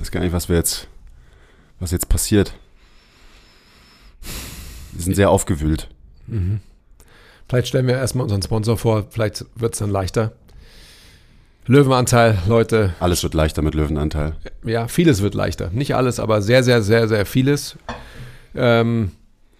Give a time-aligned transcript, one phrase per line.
[0.00, 0.88] weiß gar nicht, was wir jetzt,
[1.78, 2.54] was jetzt passiert.
[4.92, 5.88] Wir sind sehr aufgewühlt.
[6.26, 6.60] Mhm.
[7.48, 10.32] Vielleicht stellen wir erstmal unseren Sponsor vor, vielleicht wird es dann leichter.
[11.66, 12.94] Löwenanteil, Leute.
[13.00, 14.36] Alles wird leichter mit Löwenanteil.
[14.64, 15.70] Ja, vieles wird leichter.
[15.70, 17.76] Nicht alles, aber sehr, sehr, sehr, sehr vieles.
[18.54, 19.12] Ähm,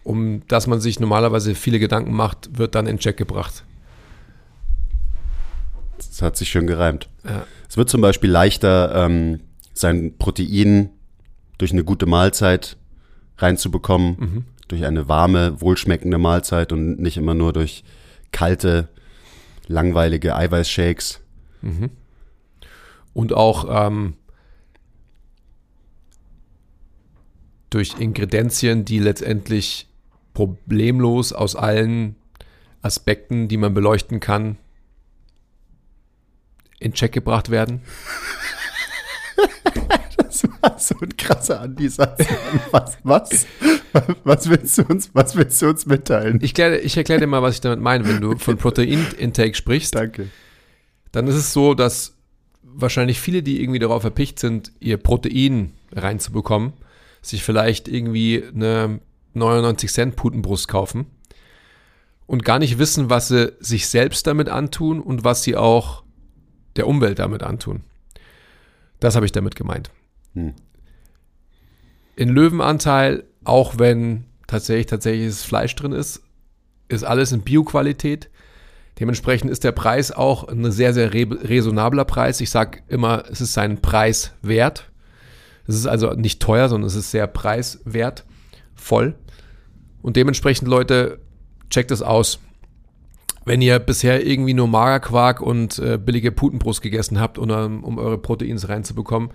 [0.03, 3.65] um das man sich normalerweise viele Gedanken macht, wird dann in Check gebracht.
[5.99, 7.09] Das hat sich schön gereimt.
[7.25, 7.45] Ja.
[7.69, 9.41] Es wird zum Beispiel leichter, ähm,
[9.81, 10.91] sein Protein
[11.59, 12.77] durch eine gute Mahlzeit
[13.39, 14.45] reinzubekommen, mhm.
[14.69, 17.85] durch eine warme, wohlschmeckende Mahlzeit und nicht immer nur durch
[18.33, 18.89] kalte,
[19.67, 21.21] langweilige Eiweißshakes.
[21.63, 21.91] Mhm.
[23.13, 24.15] Und auch ähm,
[27.71, 29.89] durch Ingredienzien, die letztendlich
[30.35, 32.17] problemlos aus allen
[32.83, 34.57] Aspekten, die man beleuchten kann,
[36.79, 37.83] in Check gebracht werden.
[40.17, 42.27] das war so ein krasser Andi-Satz.
[42.71, 43.47] Was, was?
[44.25, 46.39] Was willst du uns, was willst du uns mitteilen?
[46.43, 48.07] Ich, erkläre, ich erkläre dir mal, was ich damit meine.
[48.07, 50.29] Wenn du von Protein-Intake sprichst, Danke.
[51.13, 52.17] dann ist es so, dass
[52.63, 56.73] wahrscheinlich viele, die irgendwie darauf erpicht sind, ihr Protein reinzubekommen,
[57.23, 59.01] sich vielleicht irgendwie eine
[59.35, 61.07] 99 Cent Putenbrust kaufen
[62.27, 66.05] und gar nicht wissen, was sie sich selbst damit antun und was sie auch
[66.77, 67.83] der Umwelt damit antun.
[69.01, 69.91] Das habe ich damit gemeint.
[70.35, 70.55] Hm.
[72.17, 76.23] In Löwenanteil, auch wenn tatsächlich tatsächliches Fleisch drin ist,
[76.89, 78.31] ist alles in Bioqualität.
[78.99, 82.41] Dementsprechend ist der Preis auch ein sehr, sehr raisonabler Preis.
[82.41, 84.91] Ich sage immer, es ist seinen Preis wert.
[85.67, 88.25] Es ist also nicht teuer, sondern es ist sehr preiswert,
[88.75, 89.15] voll.
[90.03, 91.21] Und dementsprechend, Leute,
[91.71, 92.41] checkt es aus.
[93.45, 98.19] Wenn ihr bisher irgendwie nur Magerquark und äh, billige Putenbrust gegessen habt, um, um eure
[98.19, 99.31] Proteins reinzubekommen,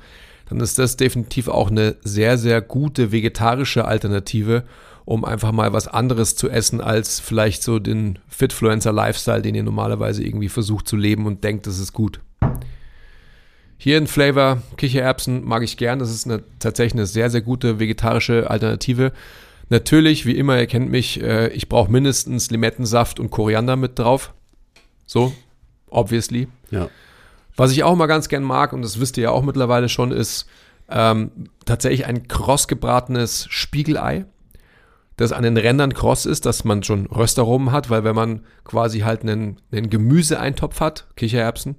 [0.47, 4.63] dann ist das definitiv auch eine sehr, sehr gute vegetarische Alternative,
[5.03, 10.23] um einfach mal was anderes zu essen als vielleicht so den Fitfluencer-Lifestyle, den ihr normalerweise
[10.23, 12.19] irgendwie versucht zu leben und denkt, das ist gut.
[13.77, 15.99] Hier in Flavor Kichererbsen mag ich gern.
[15.99, 19.11] Das ist eine, tatsächlich eine sehr, sehr gute vegetarische Alternative.
[19.69, 24.33] Natürlich, wie immer, ihr kennt mich, äh, ich brauche mindestens Limettensaft und Koriander mit drauf.
[25.05, 25.33] So,
[25.89, 26.47] obviously.
[26.71, 26.89] Ja.
[27.55, 30.11] Was ich auch mal ganz gern mag, und das wisst ihr ja auch mittlerweile schon,
[30.11, 30.47] ist
[30.89, 31.31] ähm,
[31.65, 34.25] tatsächlich ein krossgebratenes Spiegelei,
[35.17, 38.99] das an den Rändern kross ist, dass man schon Röstaromen hat, weil wenn man quasi
[38.99, 41.77] halt einen, einen Gemüseeintopf hat, Kichererbsen,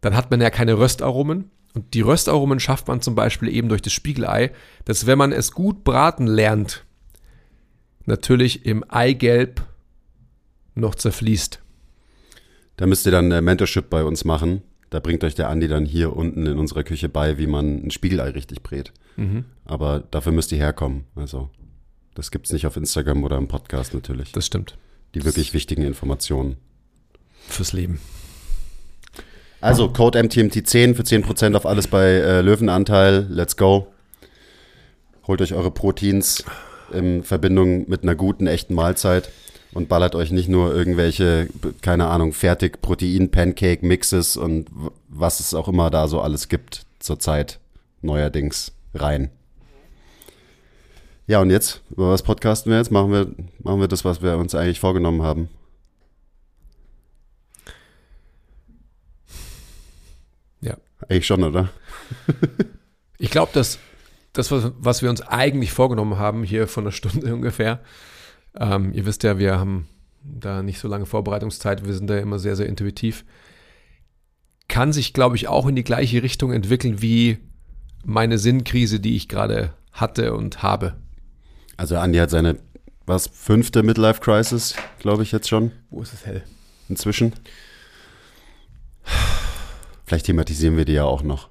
[0.00, 1.50] dann hat man ja keine Röstaromen.
[1.74, 4.52] Und die Röstaromen schafft man zum Beispiel eben durch das Spiegelei,
[4.84, 6.84] dass wenn man es gut braten lernt,
[8.06, 9.62] natürlich im Eigelb
[10.74, 11.60] noch zerfließt.
[12.76, 14.62] Da müsst ihr dann äh, Mentorship bei uns machen.
[14.88, 17.90] Da bringt euch der Andi dann hier unten in unserer Küche bei, wie man ein
[17.90, 18.92] Spiegelei richtig brät.
[19.16, 19.44] Mhm.
[19.64, 21.04] Aber dafür müsst ihr herkommen.
[21.14, 21.50] Also,
[22.14, 24.32] das gibt es nicht auf Instagram oder im Podcast natürlich.
[24.32, 24.76] Das stimmt.
[25.14, 26.56] Die wirklich wichtigen Informationen.
[27.46, 28.00] Fürs Leben.
[29.60, 33.26] Also Code MTMT10 für 10% auf alles bei äh, Löwenanteil.
[33.28, 33.88] Let's go.
[35.26, 36.44] Holt euch eure Proteins
[36.92, 39.30] in Verbindung mit einer guten, echten Mahlzeit
[39.72, 41.48] und ballert euch nicht nur irgendwelche,
[41.82, 44.66] keine Ahnung, fertig Protein-Pancake-Mixes und
[45.08, 47.60] was es auch immer da so alles gibt zurzeit
[48.00, 49.30] neuerdings rein.
[51.26, 52.90] Ja, und jetzt, über was podcasten wir jetzt?
[52.90, 53.30] Machen wir,
[53.62, 55.48] machen wir das, was wir uns eigentlich vorgenommen haben.
[61.08, 61.70] Eigentlich schon, oder?
[63.18, 63.78] ich glaube, dass
[64.32, 67.80] das, was wir uns eigentlich vorgenommen haben, hier von einer Stunde ungefähr,
[68.58, 69.88] ähm, ihr wisst ja, wir haben
[70.22, 73.24] da nicht so lange Vorbereitungszeit, wir sind da immer sehr, sehr intuitiv,
[74.68, 77.38] kann sich, glaube ich, auch in die gleiche Richtung entwickeln wie
[78.04, 80.96] meine Sinnkrise, die ich gerade hatte und habe.
[81.76, 82.56] Also Andi hat seine,
[83.06, 83.82] was, fünfte
[90.10, 91.50] Vielleicht thematisieren wir die ja auch noch.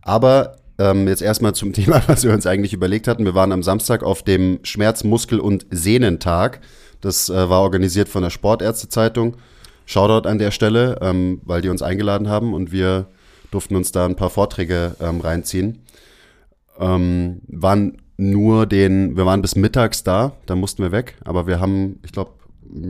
[0.00, 3.26] Aber ähm, jetzt erstmal zum Thema, was wir uns eigentlich überlegt hatten.
[3.26, 6.62] Wir waren am Samstag auf dem Schmerz-, Muskel- und Sehnentag.
[7.02, 9.36] Das äh, war organisiert von der Sportärztezeitung.
[9.84, 13.08] Shoutout an der Stelle, ähm, weil die uns eingeladen haben und wir
[13.50, 15.82] durften uns da ein paar Vorträge ähm, reinziehen.
[16.78, 21.60] Ähm, waren nur den, wir waren bis mittags da, dann mussten wir weg, aber wir
[21.60, 22.32] haben, ich glaube,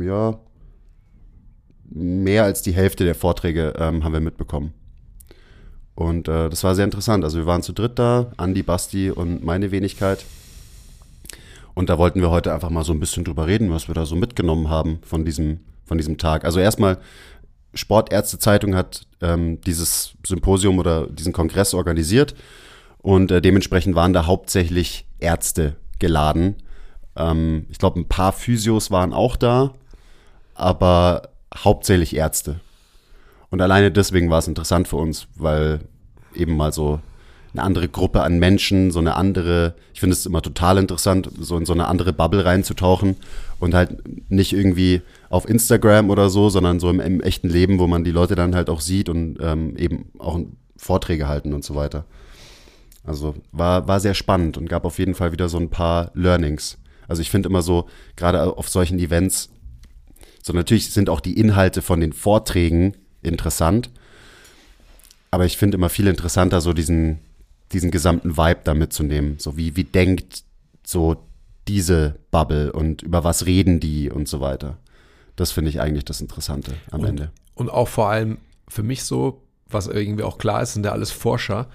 [0.00, 0.38] ja,
[1.90, 4.72] mehr als die Hälfte der Vorträge ähm, haben wir mitbekommen.
[5.94, 7.24] Und äh, das war sehr interessant.
[7.24, 10.24] Also wir waren zu dritt da, Andi, Basti und meine Wenigkeit.
[11.74, 14.06] Und da wollten wir heute einfach mal so ein bisschen drüber reden, was wir da
[14.06, 16.44] so mitgenommen haben von diesem, von diesem Tag.
[16.44, 16.98] Also erstmal,
[17.74, 22.34] Sportärztezeitung hat ähm, dieses Symposium oder diesen Kongress organisiert
[22.98, 26.56] und äh, dementsprechend waren da hauptsächlich Ärzte geladen.
[27.16, 29.74] Ähm, ich glaube, ein paar Physios waren auch da,
[30.54, 32.60] aber hauptsächlich Ärzte.
[33.50, 35.80] Und alleine deswegen war es interessant für uns, weil
[36.34, 37.00] eben mal so
[37.54, 41.56] eine andere Gruppe an Menschen, so eine andere, ich finde es immer total interessant, so
[41.56, 43.16] in so eine andere Bubble reinzutauchen
[43.58, 47.86] und halt nicht irgendwie auf Instagram oder so, sondern so im, im echten Leben, wo
[47.86, 50.38] man die Leute dann halt auch sieht und ähm, eben auch
[50.76, 52.04] Vorträge halten und so weiter.
[53.04, 56.78] Also war, war sehr spannend und gab auf jeden Fall wieder so ein paar Learnings.
[57.08, 57.86] Also ich finde immer so,
[58.16, 59.48] gerade auf solchen Events,
[60.48, 63.90] so natürlich sind auch die Inhalte von den Vorträgen interessant,
[65.30, 67.18] aber ich finde immer viel interessanter, so diesen,
[67.72, 69.38] diesen gesamten Vibe da mitzunehmen.
[69.38, 70.44] So wie, wie denkt
[70.82, 71.22] so
[71.68, 74.78] diese Bubble und über was reden die und so weiter.
[75.36, 77.30] Das finde ich eigentlich das Interessante am und, Ende.
[77.54, 81.10] Und auch vor allem für mich so, was irgendwie auch klar ist, sind ja alles
[81.10, 81.68] Forscher,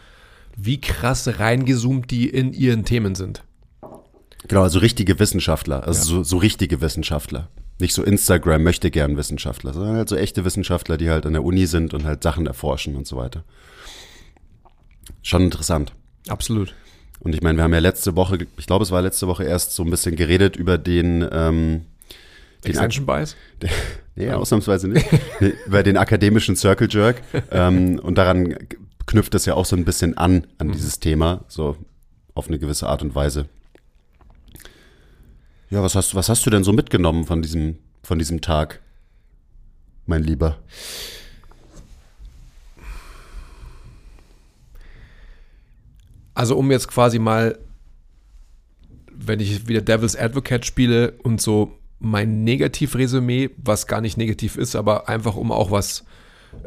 [0.58, 3.44] wie krass reingezoomt die in ihren Themen sind.
[4.48, 6.06] Genau, also richtige Wissenschaftler, also ja.
[6.06, 7.50] so, so richtige Wissenschaftler.
[7.80, 11.44] Nicht so Instagram möchte gern Wissenschaftler, sondern halt so echte Wissenschaftler, die halt an der
[11.44, 13.44] Uni sind und halt Sachen erforschen und so weiter.
[15.22, 15.94] Schon interessant.
[16.28, 16.74] Absolut.
[17.20, 19.74] Und ich meine, wir haben ja letzte Woche, ich glaube, es war letzte Woche erst
[19.74, 21.86] so ein bisschen geredet über den, ähm,
[22.64, 23.36] den Extension Bias?
[24.16, 25.08] nee, ausnahmsweise nicht.
[25.66, 27.22] über den akademischen Circle Jerk.
[27.52, 28.56] ähm, und daran
[29.06, 30.72] knüpft es ja auch so ein bisschen an, an mhm.
[30.74, 31.78] dieses Thema, so
[32.36, 33.48] auf eine gewisse Art und Weise.
[35.74, 38.80] Ja, was hast, was hast du denn so mitgenommen von diesem, von diesem Tag,
[40.06, 40.60] mein Lieber?
[46.36, 47.58] Also um jetzt quasi mal,
[49.12, 54.76] wenn ich wieder Devil's Advocate spiele und so mein Negativresümee, was gar nicht negativ ist,
[54.76, 56.04] aber einfach um auch was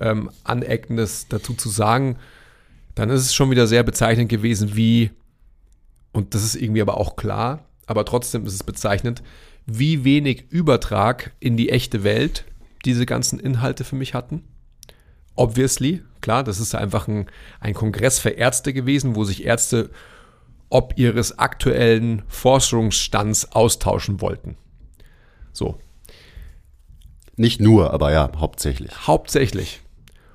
[0.00, 2.16] ähm, Aneckendes dazu zu sagen,
[2.96, 5.12] dann ist es schon wieder sehr bezeichnend gewesen, wie,
[6.10, 9.22] und das ist irgendwie aber auch klar, aber trotzdem ist es bezeichnend,
[9.66, 12.44] wie wenig Übertrag in die echte Welt
[12.84, 14.44] diese ganzen Inhalte für mich hatten.
[15.34, 17.26] Obviously, klar, das ist einfach ein,
[17.60, 19.90] ein Kongress für Ärzte gewesen, wo sich Ärzte
[20.68, 24.56] ob ihres aktuellen Forschungsstands austauschen wollten.
[25.52, 25.78] So.
[27.36, 28.90] Nicht nur, aber ja, hauptsächlich.
[29.06, 29.80] Hauptsächlich.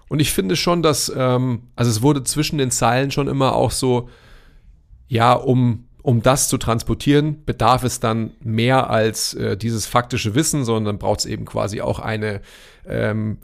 [0.08, 3.72] Und ich finde schon, dass, ähm, also es wurde zwischen den Zeilen schon immer auch
[3.72, 4.10] so,
[5.08, 10.66] ja, um, um das zu transportieren, bedarf es dann mehr als äh, dieses faktische Wissen,
[10.66, 12.42] sondern braucht es eben quasi auch eine
[12.88, 13.38] ähm,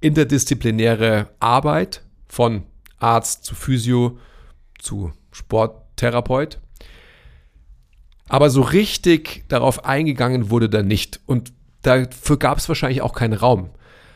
[0.00, 2.62] interdisziplinäre Arbeit von
[2.98, 4.18] Arzt zu Physio
[4.78, 6.58] zu Sporttherapeut.
[8.28, 11.20] Aber so richtig darauf eingegangen wurde da nicht.
[11.26, 13.70] Und dafür gab es wahrscheinlich auch keinen Raum.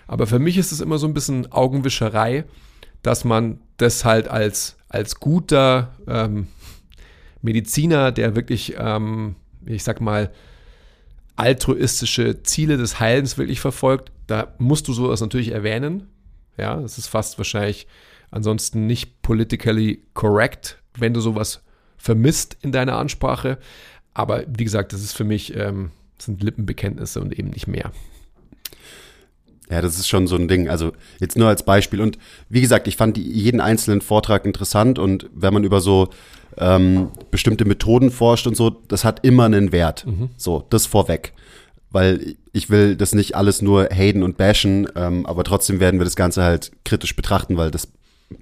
[0.06, 2.44] Aber für mich ist es immer so ein bisschen Augenwischerei,
[3.02, 6.49] dass man das halt als, als guter ähm,
[7.42, 10.30] Mediziner, der wirklich, ähm, ich sag mal,
[11.37, 16.06] altruistische Ziele des Heilens wirklich verfolgt, da musst du sowas natürlich erwähnen.
[16.59, 17.87] Ja, das ist fast wahrscheinlich
[18.30, 21.62] ansonsten nicht politically correct, wenn du sowas
[21.97, 23.59] vermisst in deiner Ansprache.
[24.12, 27.92] Aber wie gesagt, das ist für mich, ähm, sind Lippenbekenntnisse und eben nicht mehr.
[29.70, 30.68] Ja, das ist schon so ein Ding.
[30.68, 32.00] Also jetzt nur als Beispiel.
[32.00, 32.18] Und
[32.49, 36.11] wie gesagt, ich fand jeden einzelnen Vortrag interessant und wenn man über so
[36.59, 40.07] ähm, bestimmte Methoden forscht und so, das hat immer einen Wert.
[40.07, 40.30] Mhm.
[40.37, 41.33] So, das vorweg.
[41.90, 46.04] Weil ich will das nicht alles nur haten und bashen, ähm, aber trotzdem werden wir
[46.04, 47.88] das Ganze halt kritisch betrachten, weil das,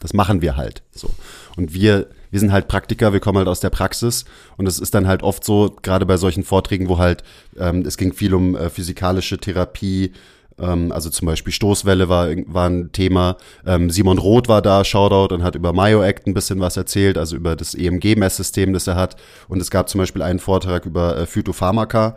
[0.00, 0.82] das machen wir halt.
[0.92, 1.10] So.
[1.56, 4.24] Und wir, wir sind halt Praktiker, wir kommen halt aus der Praxis
[4.56, 7.22] und es ist dann halt oft so, gerade bei solchen Vorträgen, wo halt,
[7.58, 10.12] ähm, es ging viel um äh, physikalische Therapie,
[10.60, 13.36] ähm, also zum Beispiel Stoßwelle war, war ein Thema.
[13.66, 17.36] Ähm, Simon Roth war da, Shoutout, und hat über MyoAct ein bisschen was erzählt, also
[17.36, 19.16] über das EMG-Messsystem, das er hat.
[19.48, 22.16] Und es gab zum Beispiel einen Vortrag über äh, Phytopharmaka.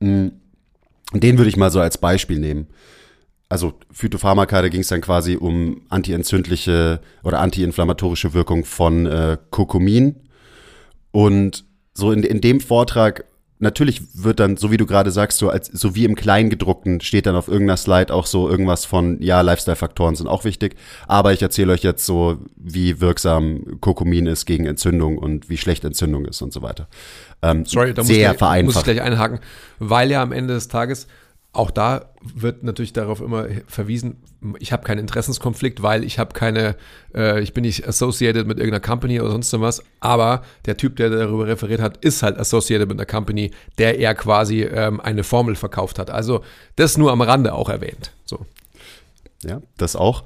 [0.00, 0.28] Mm,
[1.12, 2.68] den würde ich mal so als Beispiel nehmen.
[3.48, 10.16] also Phytopharmaka, da ging es dann quasi um antientzündliche oder antiinflammatorische Wirkung von äh, Kurkumin.
[11.10, 13.24] Und so in, in dem Vortrag,
[13.60, 17.26] natürlich wird dann, so wie du gerade sagst, so als so wie im Kleingedruckten steht
[17.26, 20.76] dann auf irgendeiner Slide auch so irgendwas von, ja, Lifestyle-Faktoren sind auch wichtig.
[21.06, 25.84] Aber ich erzähle euch jetzt so, wie wirksam Kurkumin ist gegen Entzündung und wie schlecht
[25.84, 26.88] Entzündung ist und so weiter.
[27.42, 28.74] Ähm, Sorry, da muss, sehr ich, vereinfacht.
[28.74, 29.40] muss ich gleich einhaken,
[29.78, 31.06] weil ja am Ende des Tages
[31.52, 34.22] auch da wird natürlich darauf immer verwiesen,
[34.58, 36.76] ich habe keinen Interessenskonflikt, weil ich habe keine,
[37.14, 41.10] äh, ich bin nicht associated mit irgendeiner Company oder sonst was, aber der Typ, der
[41.10, 45.56] darüber referiert hat, ist halt associated mit einer Company, der er quasi ähm, eine Formel
[45.56, 46.10] verkauft hat.
[46.10, 46.44] Also
[46.76, 48.12] das nur am Rande auch erwähnt.
[48.24, 48.46] So.
[49.42, 50.24] Ja, das auch.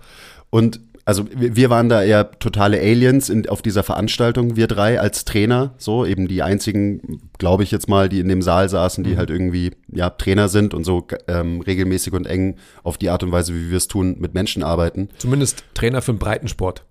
[0.51, 5.25] Und also wir waren da eher totale Aliens in, auf dieser Veranstaltung, wir drei als
[5.25, 9.17] Trainer, so eben die einzigen, glaube ich jetzt mal, die in dem Saal saßen, die
[9.19, 13.33] halt irgendwie ja Trainer sind und so ähm, regelmäßig und eng auf die Art und
[13.33, 15.11] Weise, wie wir es tun, mit Menschen arbeiten.
[15.19, 16.85] Zumindest Trainer für den Breitensport.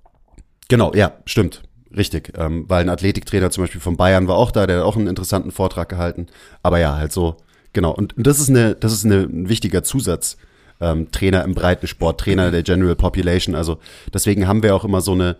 [0.69, 1.63] Genau, ja, stimmt.
[1.95, 4.95] Richtig, ähm, weil ein Athletiktrainer zum Beispiel von Bayern war auch da, der hat auch
[4.95, 6.27] einen interessanten Vortrag gehalten.
[6.63, 7.37] Aber ja, halt so,
[7.71, 7.91] genau.
[7.91, 10.37] Und, und das ist eine, das ist eine, ein wichtiger Zusatz.
[10.81, 13.55] Ähm, Trainer im Breitensport, Trainer der General Population.
[13.55, 13.77] Also
[14.13, 15.37] deswegen haben wir auch immer so eine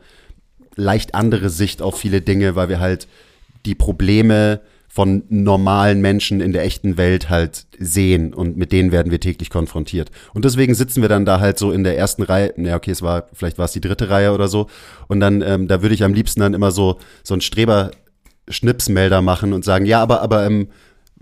[0.76, 3.08] leicht andere Sicht auf viele Dinge, weil wir halt
[3.66, 4.62] die Probleme
[4.94, 9.50] von normalen Menschen in der echten Welt halt sehen und mit denen werden wir täglich
[9.50, 10.12] konfrontiert.
[10.36, 13.02] Und deswegen sitzen wir dann da halt so in der ersten Reihe, ja okay, es
[13.02, 14.68] war, vielleicht war es die dritte Reihe oder so.
[15.08, 19.54] Und dann, ähm, da würde ich am liebsten dann immer so, so einen Streber-Schnipsmelder machen
[19.54, 20.68] und sagen, ja, aber, aber ähm,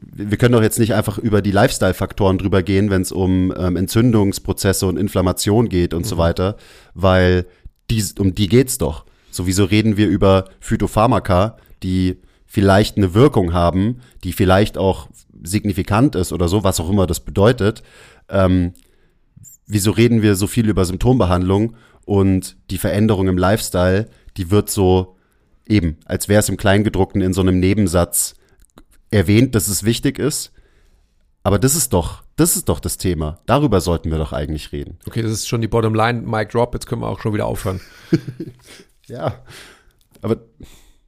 [0.01, 3.75] wir können doch jetzt nicht einfach über die Lifestyle-Faktoren drüber gehen, wenn es um ähm,
[3.75, 6.57] Entzündungsprozesse und Inflammation geht und so weiter,
[6.93, 7.45] weil
[7.89, 9.05] die, um die geht's doch.
[9.29, 15.07] Sowieso reden wir über Phytopharmaka, die vielleicht eine Wirkung haben, die vielleicht auch
[15.43, 17.83] signifikant ist oder so, was auch immer das bedeutet.
[18.27, 18.73] Ähm,
[19.67, 25.15] wieso reden wir so viel über Symptombehandlung und die Veränderung im Lifestyle, die wird so
[25.67, 28.35] eben, als wäre es im Kleingedruckten in so einem Nebensatz
[29.11, 30.51] erwähnt, dass es wichtig ist.
[31.43, 33.39] Aber das ist doch, das ist doch das Thema.
[33.45, 34.97] Darüber sollten wir doch eigentlich reden.
[35.07, 37.81] Okay, das ist schon die Bottomline, Mic Drop, jetzt können wir auch schon wieder aufhören.
[39.07, 39.43] Ja.
[40.21, 40.37] Aber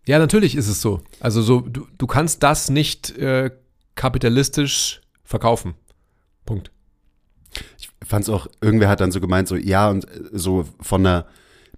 [0.05, 1.01] Ja, natürlich ist es so.
[1.21, 3.51] Also so, du, du kannst das nicht äh,
[3.95, 5.75] kapitalistisch verkaufen.
[6.45, 6.71] Punkt.
[7.77, 11.05] ich fand es auch, irgendwer hat dann so gemeint, so, ja, und äh, so von
[11.05, 11.27] einer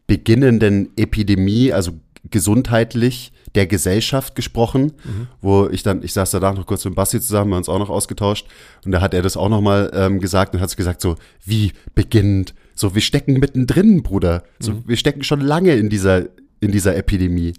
[0.07, 1.91] beginnenden Epidemie, also
[2.31, 4.93] gesundheitlich der Gesellschaft gesprochen,
[5.41, 7.79] wo ich dann, ich saß danach noch kurz mit Basti zusammen, wir haben uns auch
[7.79, 8.47] noch ausgetauscht
[8.85, 12.53] und da hat er das auch nochmal ähm, gesagt und hat gesagt so, wie beginnend,
[12.75, 16.25] so wir stecken mittendrin, Bruder, so wir stecken schon lange in dieser,
[16.59, 17.53] in dieser Epidemie.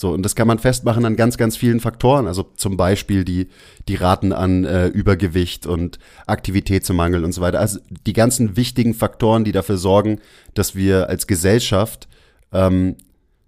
[0.00, 2.26] So, und das kann man festmachen an ganz, ganz vielen Faktoren.
[2.26, 3.48] Also zum Beispiel die,
[3.86, 7.60] die Raten an äh, Übergewicht und Aktivitätsmangel und so weiter.
[7.60, 10.18] Also die ganzen wichtigen Faktoren, die dafür sorgen,
[10.54, 12.08] dass wir als Gesellschaft
[12.50, 12.96] ähm,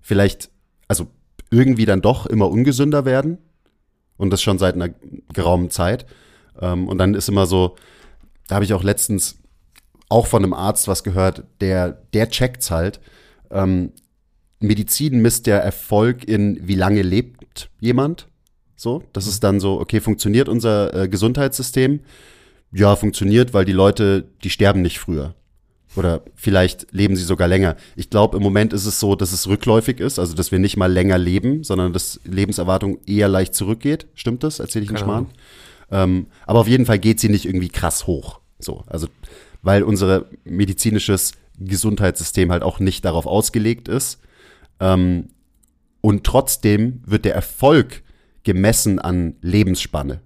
[0.02, 0.50] vielleicht,
[1.52, 3.38] irgendwie dann doch immer ungesünder werden.
[4.16, 4.90] Und das schon seit einer
[5.32, 6.06] geraumen Zeit.
[6.60, 7.76] Ähm, und dann ist immer so,
[8.48, 9.38] da habe ich auch letztens
[10.08, 13.00] auch von einem Arzt was gehört, der, der checkt's halt.
[13.50, 13.92] Ähm,
[14.60, 18.28] Medizin misst der Erfolg in, wie lange lebt jemand.
[18.76, 22.00] So, das ist dann so, okay, funktioniert unser äh, Gesundheitssystem?
[22.72, 25.34] Ja, funktioniert, weil die Leute, die sterben nicht früher.
[25.94, 27.76] Oder vielleicht leben sie sogar länger.
[27.96, 30.76] Ich glaube, im Moment ist es so, dass es rückläufig ist, also dass wir nicht
[30.76, 34.06] mal länger leben, sondern dass Lebenserwartung eher leicht zurückgeht.
[34.14, 34.58] Stimmt das?
[34.58, 35.26] Erzähle ich einen Keine Schmarrn?
[35.90, 38.40] Ähm, aber auf jeden Fall geht sie nicht irgendwie krass hoch.
[38.58, 39.08] So, also
[39.62, 44.18] weil unser medizinisches Gesundheitssystem halt auch nicht darauf ausgelegt ist.
[44.80, 45.28] Ähm,
[46.00, 48.02] und trotzdem wird der Erfolg
[48.42, 50.20] gemessen an Lebensspanne.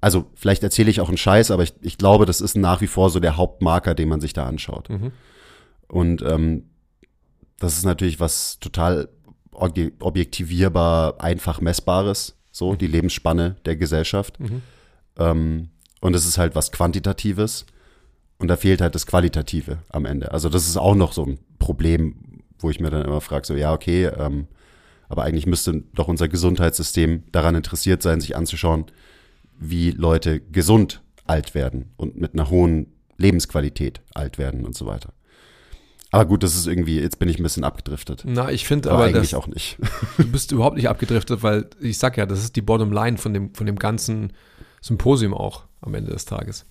[0.00, 2.86] Also vielleicht erzähle ich auch einen Scheiß, aber ich, ich glaube, das ist nach wie
[2.86, 4.88] vor so der Hauptmarker, den man sich da anschaut.
[5.88, 6.70] Und ähm,
[7.58, 9.08] das ist natürlich was total
[9.52, 14.38] obje- objektivierbar, einfach messbares, so die Lebensspanne der Gesellschaft.
[15.18, 17.66] Ähm, und es ist halt was Quantitatives
[18.38, 20.30] und da fehlt halt das Qualitative am Ende.
[20.30, 23.54] Also das ist auch noch so ein Problem, wo ich mir dann immer frage, so
[23.54, 24.46] ja, okay, ähm,
[25.08, 28.84] aber eigentlich müsste doch unser Gesundheitssystem daran interessiert sein, sich anzuschauen,
[29.58, 35.12] wie Leute gesund alt werden und mit einer hohen Lebensqualität alt werden und so weiter.
[36.10, 38.22] Aber gut, das ist irgendwie, jetzt bin ich ein bisschen abgedriftet.
[38.24, 39.76] Na, ich finde Aber, aber, eigentlich das, auch nicht.
[40.16, 43.54] du bist überhaupt nicht abgedriftet, weil ich sag ja, das ist die Bottomline von dem,
[43.54, 44.32] von dem ganzen
[44.80, 46.64] Symposium auch am Ende des Tages.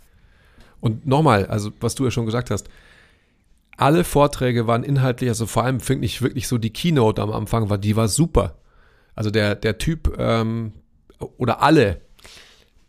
[0.79, 2.67] Und nochmal, also was du ja schon gesagt hast,
[3.77, 7.69] alle Vorträge waren inhaltlich, also vor allem finde ich wirklich so die Keynote am Anfang
[7.69, 8.57] war, die war super.
[9.13, 10.73] Also der, der Typ ähm,
[11.37, 12.01] oder alle,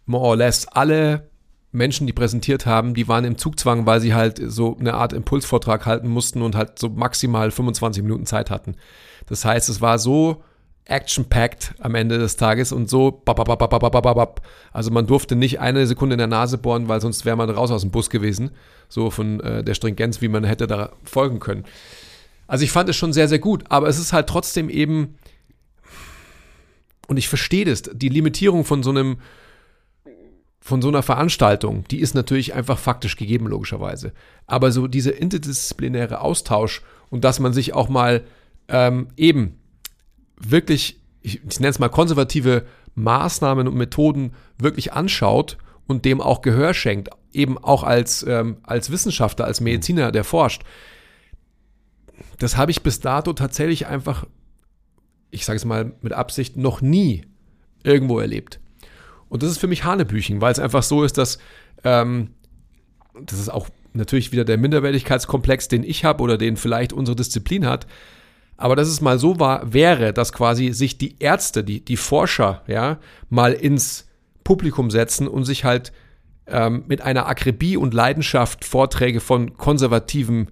[0.09, 1.29] more or less, alle
[1.71, 5.87] Menschen, die präsentiert haben, die waren im Zugzwang, weil sie halt so eine Art Impulsvortrag
[5.87, 8.77] halten mussten und halt so maximal 25 Minuten Zeit hatten.
[9.27, 10.43] Das heißt, es war so
[10.87, 14.41] action-packed am Ende des Tages und so bababababababab.
[14.73, 17.71] Also man durfte nicht eine Sekunde in der Nase bohren, weil sonst wäre man raus
[17.71, 18.53] aus dem Bus gewesen.
[18.89, 21.65] So von äh, der Stringenz, wie man hätte da folgen können.
[22.47, 25.19] Also ich fand es schon sehr, sehr gut, aber es ist halt trotzdem eben,
[27.07, 29.19] und ich verstehe das, die Limitierung von so einem
[30.69, 34.13] von so einer Veranstaltung, die ist natürlich einfach faktisch gegeben, logischerweise.
[34.47, 38.23] Aber so dieser interdisziplinäre Austausch und dass man sich auch mal
[38.69, 39.59] ähm, eben
[40.39, 45.57] wirklich, ich, ich nenne es mal konservative Maßnahmen und Methoden wirklich anschaut
[45.87, 50.65] und dem auch Gehör schenkt, eben auch als, ähm, als Wissenschaftler, als Mediziner, der forscht.
[52.39, 54.27] Das habe ich bis dato tatsächlich einfach,
[55.31, 57.23] ich sage es mal mit Absicht, noch nie
[57.85, 58.61] irgendwo erlebt.
[59.29, 61.39] Und das ist für mich Hanebüchen, weil es einfach so ist, dass
[61.85, 62.31] ähm,
[63.21, 67.67] das ist auch natürlich wieder der Minderwertigkeitskomplex, den ich habe oder den vielleicht unsere Disziplin
[67.67, 67.87] hat.
[68.57, 72.63] Aber dass es mal so war, wäre, dass quasi sich die Ärzte, die, die Forscher,
[72.67, 74.09] ja, mal ins
[74.43, 75.93] Publikum setzen und sich halt
[76.47, 80.51] ähm, mit einer Akribie und Leidenschaft Vorträge von konservativen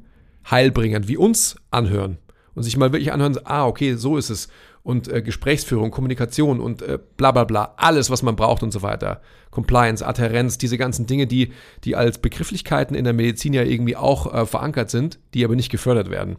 [0.49, 2.19] Heilbringern wie uns anhören
[2.55, 4.49] und sich mal wirklich anhören, ah, okay, so ist es
[4.87, 8.83] und äh, Gesprächsführung, Kommunikation und äh, bla bla bla, alles, was man braucht und so
[8.83, 9.21] weiter.
[9.51, 11.53] Compliance, Adherenz, diese ganzen Dinge, die,
[11.83, 15.71] die als Begrifflichkeiten in der Medizin ja irgendwie auch äh, verankert sind, die aber nicht
[15.71, 16.37] gefördert werden.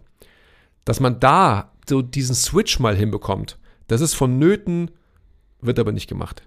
[0.86, 4.92] Dass man da so diesen Switch mal hinbekommt, das ist vonnöten,
[5.60, 6.44] wird aber nicht gemacht.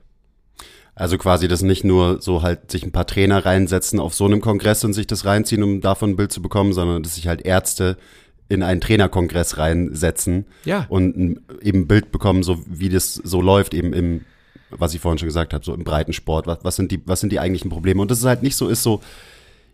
[0.95, 4.41] Also quasi das nicht nur so halt sich ein paar Trainer reinsetzen auf so einem
[4.41, 7.43] Kongress und sich das reinziehen, um davon ein Bild zu bekommen, sondern dass sich halt
[7.43, 7.99] Ärzte
[8.51, 10.85] in einen Trainerkongress reinsetzen ja.
[10.89, 14.25] und ein, eben ein Bild bekommen, so wie das so läuft, eben im,
[14.71, 16.49] was ich vorhin schon gesagt habe, so im Breitensport.
[16.49, 18.03] Was, was, sind die, was sind die eigentlichen Probleme?
[18.03, 19.01] Und dass es halt nicht so ist, so,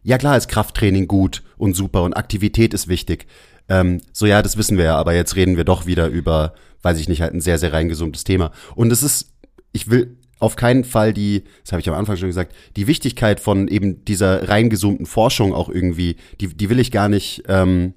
[0.03, 3.27] ja klar ist Krafttraining gut und super und Aktivität ist wichtig.
[3.71, 6.53] Ähm, so ja, das wissen wir ja, aber jetzt reden wir doch wieder über,
[6.83, 8.53] weiß ich nicht, halt ein sehr, sehr reingesumtes Thema.
[8.75, 9.33] Und es ist,
[9.73, 13.41] ich will auf keinen Fall die, das habe ich am Anfang schon gesagt, die Wichtigkeit
[13.41, 17.95] von eben dieser reingesummten Forschung auch irgendwie, die, die will ich gar nicht, ähm,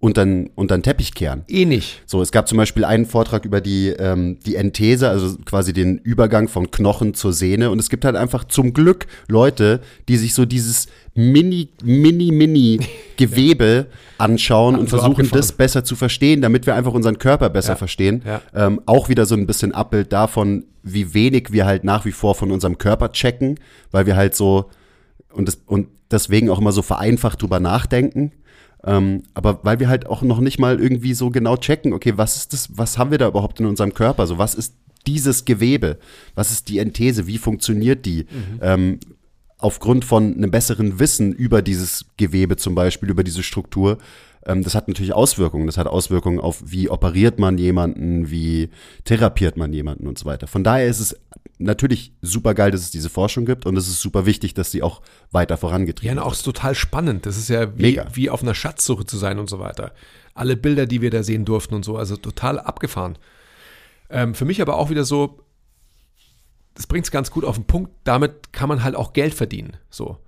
[0.00, 1.44] unter den Teppich kehren.
[1.46, 2.02] Eh nicht.
[2.06, 5.98] So, es gab zum Beispiel einen Vortrag über die, ähm, die Enthese, also quasi den
[5.98, 7.70] Übergang von Knochen zur Sehne.
[7.70, 12.80] Und es gibt halt einfach zum Glück Leute, die sich so dieses mini, mini, mini
[13.18, 17.76] Gewebe anschauen und versuchen, das besser zu verstehen, damit wir einfach unseren Körper besser ja.
[17.76, 18.22] verstehen.
[18.24, 18.40] Ja.
[18.54, 22.34] Ähm, auch wieder so ein bisschen Abbild davon, wie wenig wir halt nach wie vor
[22.34, 23.60] von unserem Körper checken,
[23.90, 24.70] weil wir halt so
[25.32, 28.32] und, das, und deswegen auch immer so vereinfacht drüber nachdenken.
[28.84, 32.36] Ähm, aber weil wir halt auch noch nicht mal irgendwie so genau checken, okay, was
[32.36, 34.26] ist das, was haben wir da überhaupt in unserem Körper?
[34.26, 34.74] So, was ist
[35.06, 35.98] dieses Gewebe?
[36.34, 37.26] Was ist die Enthese?
[37.26, 38.24] Wie funktioniert die?
[38.24, 38.58] Mhm.
[38.62, 39.00] Ähm,
[39.58, 43.98] aufgrund von einem besseren Wissen über dieses Gewebe zum Beispiel, über diese Struktur,
[44.46, 45.66] ähm, das hat natürlich Auswirkungen.
[45.66, 48.70] Das hat Auswirkungen auf, wie operiert man jemanden, wie
[49.04, 50.46] therapiert man jemanden und so weiter.
[50.46, 51.16] Von daher ist es
[51.60, 54.82] natürlich super geil, dass es diese Forschung gibt und es ist super wichtig, dass sie
[54.82, 56.24] auch weiter vorangetrieben wird.
[56.24, 57.26] Ja, auch ist total spannend.
[57.26, 59.92] Das ist ja wie, wie auf einer Schatzsuche zu sein und so weiter.
[60.34, 63.18] Alle Bilder, die wir da sehen durften und so, also total abgefahren.
[64.08, 65.40] Ähm, für mich aber auch wieder so,
[66.74, 69.76] das bringt es ganz gut auf den Punkt, damit kann man halt auch Geld verdienen.
[69.90, 70.18] So.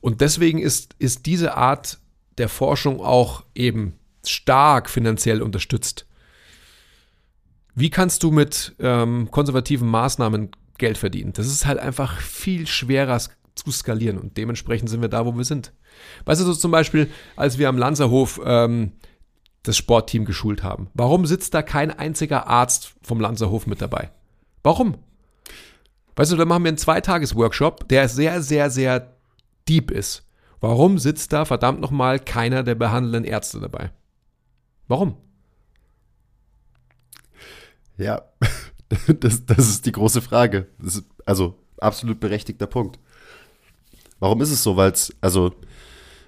[0.00, 1.98] Und deswegen ist, ist diese Art
[2.38, 6.06] der Forschung auch eben stark finanziell unterstützt.
[7.74, 11.32] Wie kannst du mit ähm, konservativen Maßnahmen Geld verdienen?
[11.32, 13.20] Das ist halt einfach viel schwerer
[13.54, 15.72] zu skalieren und dementsprechend sind wir da, wo wir sind.
[16.24, 18.92] Weißt du, so zum Beispiel, als wir am Lanzerhof ähm,
[19.62, 24.10] das Sportteam geschult haben, warum sitzt da kein einziger Arzt vom Lanzerhof mit dabei?
[24.62, 24.96] Warum?
[26.16, 29.16] Weißt du, da machen wir einen Zweitages-Workshop, der sehr, sehr, sehr
[29.68, 30.28] deep ist.
[30.60, 33.90] Warum sitzt da verdammt nochmal keiner der behandelnden Ärzte dabei?
[34.86, 35.16] Warum?
[37.98, 38.22] Ja,
[39.20, 40.66] das, das ist die große Frage.
[40.84, 42.98] Ist, also absolut berechtigter Punkt.
[44.20, 44.76] Warum ist es so?
[44.76, 45.52] Weil es, also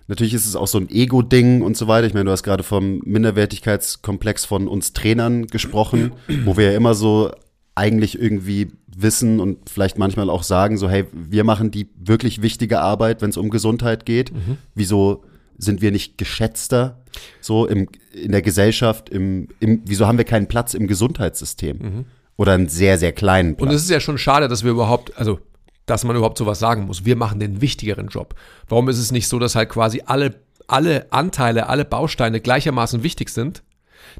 [0.09, 2.07] natürlich ist es auch so ein Ego-Ding und so weiter.
[2.07, 6.13] Ich meine, du hast gerade vom Minderwertigkeitskomplex von uns Trainern gesprochen,
[6.45, 7.31] wo wir ja immer so
[7.75, 12.81] eigentlich irgendwie wissen und vielleicht manchmal auch sagen, so hey, wir machen die wirklich wichtige
[12.81, 14.33] Arbeit, wenn es um Gesundheit geht.
[14.33, 14.57] Mhm.
[14.75, 15.25] Wieso
[15.59, 17.03] sind wir nicht geschätzter
[17.41, 19.09] so im, in der Gesellschaft?
[19.09, 21.79] Im, im, wieso haben wir keinen Platz im Gesundheitssystem?
[21.79, 22.05] Mhm.
[22.37, 23.69] Oder einen sehr, sehr kleinen Platz?
[23.69, 25.41] Und es ist ja schon schade, dass wir überhaupt, also
[25.87, 27.05] dass man überhaupt sowas sagen muss.
[27.05, 28.35] Wir machen den wichtigeren Job.
[28.69, 30.35] Warum ist es nicht so, dass halt quasi alle,
[30.67, 33.63] alle Anteile, alle Bausteine gleichermaßen wichtig sind?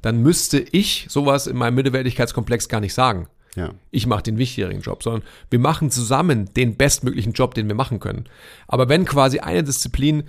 [0.03, 3.29] Dann müsste ich sowas in meinem Minderwertigkeitskomplex gar nicht sagen.
[3.57, 3.71] Ja.
[3.91, 8.01] Ich mache den wichtigeren Job, sondern wir machen zusammen den bestmöglichen Job, den wir machen
[8.01, 8.27] können.
[8.69, 10.25] Aber wenn quasi eine Disziplin,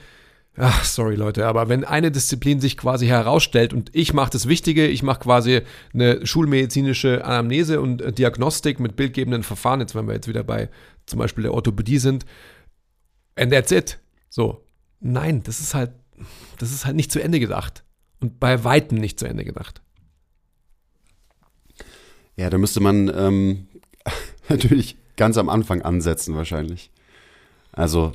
[0.58, 4.88] ach, sorry Leute, aber wenn eine Disziplin sich quasi herausstellt und ich mache das Wichtige,
[4.88, 5.62] ich mache quasi
[5.93, 10.70] eine schulmedizinische Anamnese und äh, Diagnostik mit bildgebenden Verfahren, jetzt wenn wir jetzt wieder bei
[11.06, 12.26] zum Beispiel der Orthopädie sind,
[13.36, 14.00] and that's it.
[14.30, 14.65] So,
[15.00, 15.91] nein, das ist halt,
[16.58, 17.84] das ist halt nicht zu Ende gedacht.
[18.20, 19.82] Und bei Weitem nicht zu Ende gedacht.
[22.36, 23.67] Ja, da müsste man ähm,
[24.50, 26.91] natürlich ganz am Anfang ansetzen wahrscheinlich.
[27.72, 28.13] Also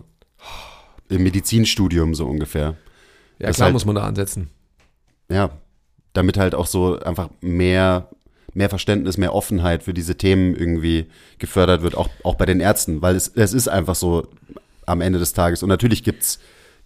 [1.12, 2.76] im Medizinstudium so ungefähr.
[3.38, 4.48] Ja, Das klar halt- muss man da ansetzen.
[5.30, 5.50] Ja,
[6.12, 8.08] damit halt auch so einfach mehr,
[8.54, 11.06] mehr Verständnis, mehr Offenheit für diese Themen irgendwie
[11.38, 14.28] gefördert wird, auch, auch bei den Ärzten, weil es, es ist einfach so
[14.86, 15.62] am Ende des Tages.
[15.62, 16.38] Und natürlich gibt's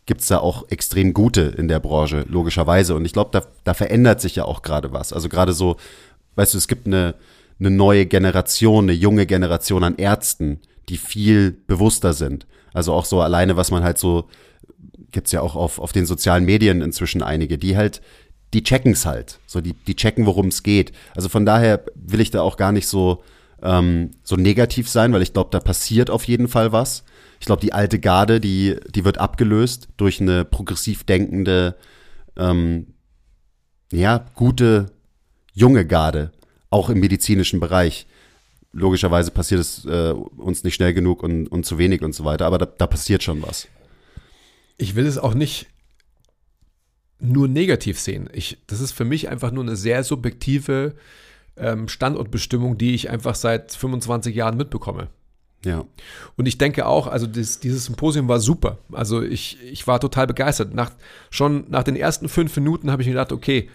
[0.09, 2.95] gibt's da auch extrem gute in der Branche, logischerweise.
[2.95, 5.12] Und ich glaube, da, da verändert sich ja auch gerade was.
[5.12, 5.79] Also gerade so,
[6.37, 7.17] weißt du, es gibt eine,
[7.59, 12.46] eine neue Generation, eine junge Generation an Ärzten, die viel bewusster sind.
[12.72, 14.29] Also auch so alleine, was man halt so,
[15.11, 18.03] gibt's ja auch auf, auf den sozialen Medien inzwischen einige, die halt,
[18.53, 19.38] die checken's halt.
[19.46, 20.92] So, die, die checken, worum es geht.
[21.14, 23.22] Also von daher will ich da auch gar nicht so,
[23.62, 27.05] ähm, so negativ sein, weil ich glaube, da passiert auf jeden Fall was.
[27.40, 31.77] Ich glaube, die alte Garde, die, die wird abgelöst durch eine progressiv denkende,
[32.37, 32.94] ähm,
[33.92, 34.87] ja, gute,
[35.53, 36.33] junge Garde,
[36.70, 38.07] auch im medizinischen Bereich.
[38.77, 42.45] Logischerweise passiert es äh, uns nicht schnell genug und, und zu wenig und so weiter,
[42.47, 43.69] aber da, da passiert schon was.
[44.79, 45.67] ich will es auch nicht
[47.19, 48.29] nur negativ sehen.
[48.33, 50.95] Ich, das ist für mich einfach nur eine sehr subjektive
[51.57, 55.09] ähm, Standortbestimmung, die ich einfach seit 25 Jahren mitbekomme.
[55.65, 55.85] Ja.
[56.37, 58.79] Und ich denke auch, also das, dieses Symposium war super.
[58.93, 60.75] Also ich, ich war total begeistert.
[60.75, 60.91] Nach,
[61.31, 63.71] schon nach den ersten fünf Minuten habe ich mir gedacht, okay,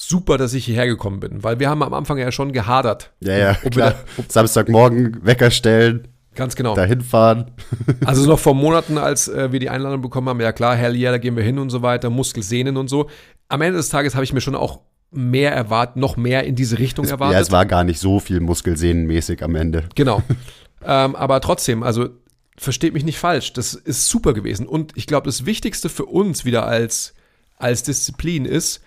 [0.00, 1.42] super, dass ich hierher gekommen bin.
[1.44, 3.12] Weil wir haben am Anfang ja schon gehadert.
[3.20, 3.94] Ja, ja, Ob wir klar.
[4.28, 6.74] Samstagmorgen Wecker stellen, Ganz genau.
[6.74, 7.50] dahin fahren.
[8.04, 11.10] Also noch vor Monaten, als äh, wir die Einladung bekommen haben, ja klar, hell yeah,
[11.10, 13.10] da gehen wir hin und so weiter, Muskelsehnen und so.
[13.48, 16.78] Am Ende des Tages habe ich mir schon auch mehr erwartet, noch mehr in diese
[16.78, 17.34] Richtung erwartet.
[17.34, 19.84] Ja, es war gar nicht so viel Muskelsehnenmäßig am Ende.
[19.96, 20.22] Genau.
[20.84, 22.08] ähm, aber trotzdem, also
[22.56, 24.66] versteht mich nicht falsch, das ist super gewesen.
[24.66, 27.14] Und ich glaube, das Wichtigste für uns wieder als,
[27.56, 28.82] als Disziplin ist,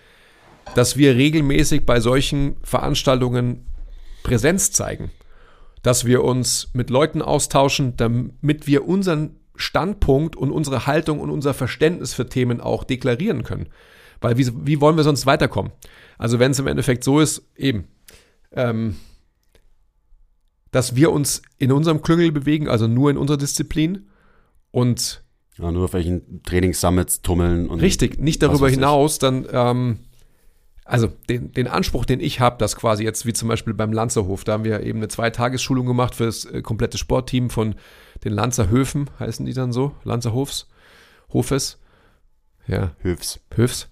[0.74, 3.66] dass wir regelmäßig bei solchen Veranstaltungen
[4.22, 5.10] Präsenz zeigen.
[5.82, 11.54] Dass wir uns mit Leuten austauschen, damit wir unseren Standpunkt und unsere Haltung und unser
[11.54, 13.68] Verständnis für Themen auch deklarieren können.
[14.20, 15.72] Weil wie, wie wollen wir sonst weiterkommen?
[16.18, 17.88] Also wenn es im Endeffekt so ist, eben,
[18.52, 18.96] ähm,
[20.70, 24.08] dass wir uns in unserem Klüngel bewegen, also nur in unserer Disziplin
[24.70, 25.22] und
[25.56, 27.80] Ja, nur auf welchen Trainingssummits tummeln und.
[27.80, 29.98] richtig, nicht darüber hinaus dann, ähm,
[30.84, 34.44] also den, den Anspruch, den ich habe, dass quasi jetzt wie zum Beispiel beim Lanzerhof,
[34.44, 37.74] da haben wir eben eine Zweitagesschulung gemacht für das äh, komplette Sportteam von
[38.22, 40.68] den Lanzerhöfen, heißen die dann so, Lanzerhofs,
[41.32, 41.78] Hofes,
[42.66, 43.40] ja, Höfs.
[43.54, 43.88] Höfs.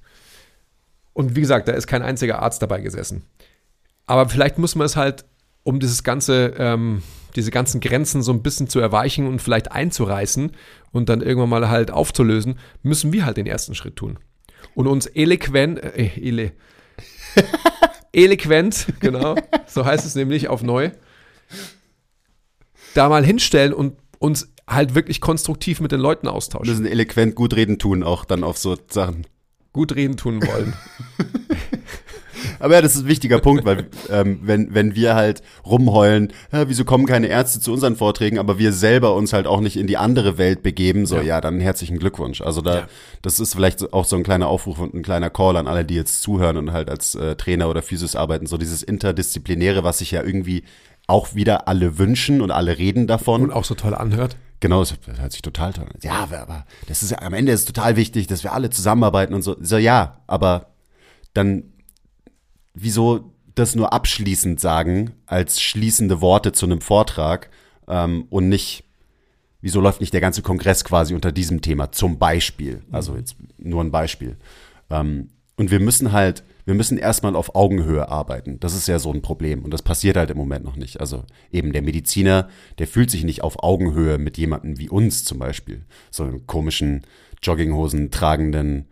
[1.14, 3.24] Und wie gesagt, da ist kein einziger Arzt dabei gesessen.
[4.06, 5.24] Aber vielleicht muss man es halt,
[5.62, 7.02] um dieses ganze, ähm,
[7.36, 10.52] diese ganzen Grenzen so ein bisschen zu erweichen und vielleicht einzureißen
[10.90, 14.18] und dann irgendwann mal halt aufzulösen, müssen wir halt den ersten Schritt tun.
[14.74, 16.52] Und uns eloquent, äh, ele,
[18.12, 20.90] eloquent, genau, so heißt es nämlich auf neu,
[22.94, 26.68] da mal hinstellen und uns halt wirklich konstruktiv mit den Leuten Wir austauschen.
[26.68, 29.26] müssen eloquent gut reden tun, auch dann auf so Sachen.
[29.72, 30.74] Gut reden tun wollen.
[32.60, 36.68] Aber ja, das ist ein wichtiger Punkt, weil ähm, wenn, wenn wir halt rumheulen, ja,
[36.68, 39.86] wieso kommen keine Ärzte zu unseren Vorträgen, aber wir selber uns halt auch nicht in
[39.86, 41.22] die andere Welt begeben, so Ja.
[41.22, 42.40] ja, dann herzlichen Glückwunsch.
[42.40, 42.88] Also da, Ja.
[43.22, 45.94] das ist vielleicht auch so ein kleiner Aufruf und ein kleiner Call an alle, die
[45.94, 50.10] jetzt zuhören und halt als äh, Trainer oder Physios arbeiten, so dieses Interdisziplinäre, was sich
[50.10, 50.64] ja irgendwie
[51.08, 53.42] auch wieder alle wünschen und alle reden davon.
[53.42, 54.36] Und auch so toll anhört.
[54.60, 55.98] Genau, das hört sich total toll an.
[56.02, 59.42] Ja, aber- das ist ja, am Ende ist total wichtig, dass wir alle zusammenarbeiten und
[59.42, 59.56] so.
[59.60, 60.68] So, ja, aber
[61.34, 61.71] dann
[62.74, 67.50] wieso das nur abschließend sagen, als schließende Worte zu einem Vortrag
[67.88, 68.84] ähm, und nicht,
[69.60, 72.82] wieso läuft nicht der ganze Kongress quasi unter diesem Thema, zum Beispiel.
[72.90, 74.36] Also jetzt nur ein Beispiel.
[74.90, 78.58] Ähm, und wir müssen halt, wir müssen erstmal auf Augenhöhe arbeiten.
[78.60, 79.64] Das ist ja so ein Problem.
[79.64, 81.00] Und das passiert halt im Moment noch nicht.
[81.00, 85.38] Also eben der Mediziner, der fühlt sich nicht auf Augenhöhe mit jemandem wie uns zum
[85.38, 85.84] Beispiel.
[86.10, 87.02] So einem komischen
[87.42, 88.86] Jogginghosen tragenden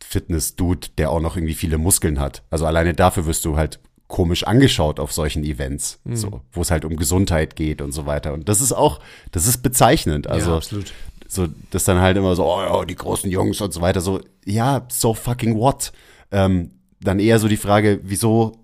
[0.00, 2.42] Fitness-Dude, der auch noch irgendwie viele Muskeln hat.
[2.50, 6.84] Also alleine dafür wirst du halt komisch angeschaut auf solchen Events, so, wo es halt
[6.84, 8.34] um Gesundheit geht und so weiter.
[8.34, 10.26] Und das ist auch, das ist bezeichnend.
[10.26, 10.92] Also absolut.
[11.28, 14.02] so, das dann halt immer so, oh ja, die großen Jungs und so weiter.
[14.02, 15.92] So, ja, so fucking what?
[16.30, 18.62] Ähm, dann eher so die Frage, wieso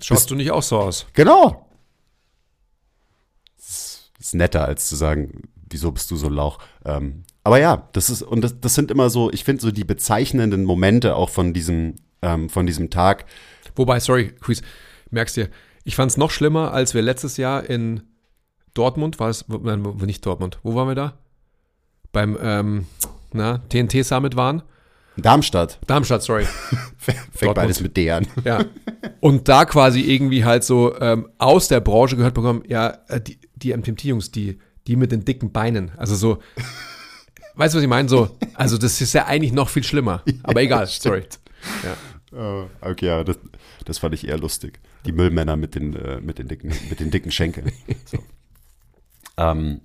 [0.00, 1.06] Schaust du nicht auch so aus?
[1.14, 1.68] Genau.
[4.18, 6.58] ist netter, als zu sagen, wieso bist du so Lauch?
[6.84, 9.84] Ähm, aber ja, das ist, und das, das sind immer so, ich finde so die
[9.84, 13.24] bezeichnenden Momente auch von diesem, ähm, von diesem Tag.
[13.76, 14.62] Wobei, sorry, Quiz,
[15.12, 15.48] merkst du,
[15.84, 18.02] ich fand es noch schlimmer, als wir letztes Jahr in
[18.74, 21.18] Dortmund, war es, nein, nicht Dortmund, wo waren wir da?
[22.10, 22.86] Beim ähm,
[23.32, 24.64] na, TNT Summit waren.
[25.16, 25.78] Darmstadt.
[25.86, 26.46] Darmstadt, sorry.
[26.98, 28.26] Fängt beides mit D an.
[28.42, 28.64] Ja.
[29.20, 33.38] Und da quasi irgendwie halt so ähm, aus der Branche gehört bekommen, ja, äh, die,
[33.54, 35.92] die MTMT-Jungs, die, die mit den dicken Beinen.
[35.96, 36.38] Also so,
[37.56, 38.08] weißt du, was ich meine?
[38.08, 40.22] So, also das ist ja eigentlich noch viel schlimmer.
[40.42, 41.24] Aber egal, sorry.
[41.82, 41.96] Ja.
[42.38, 43.38] Oh, okay, ja, das,
[43.84, 44.80] das fand ich eher lustig.
[45.06, 47.72] Die Müllmänner mit den, äh, mit den, dicken, mit den dicken Schenkeln.
[48.04, 48.18] So.
[49.38, 49.80] ähm,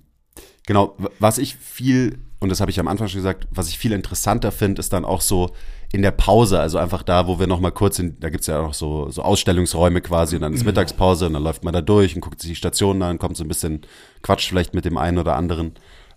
[0.66, 3.92] genau, was ich viel, und das habe ich am Anfang schon gesagt, was ich viel
[3.92, 5.52] interessanter finde, ist dann auch so
[5.92, 8.60] in der Pause, also einfach da, wo wir noch mal kurz in, da gibt's ja
[8.60, 12.14] auch so, so Ausstellungsräume quasi und dann ist Mittagspause und dann läuft man da durch
[12.14, 13.82] und guckt sich die Stationen an, kommt so ein bisschen
[14.22, 15.74] Quatsch vielleicht mit dem einen oder anderen.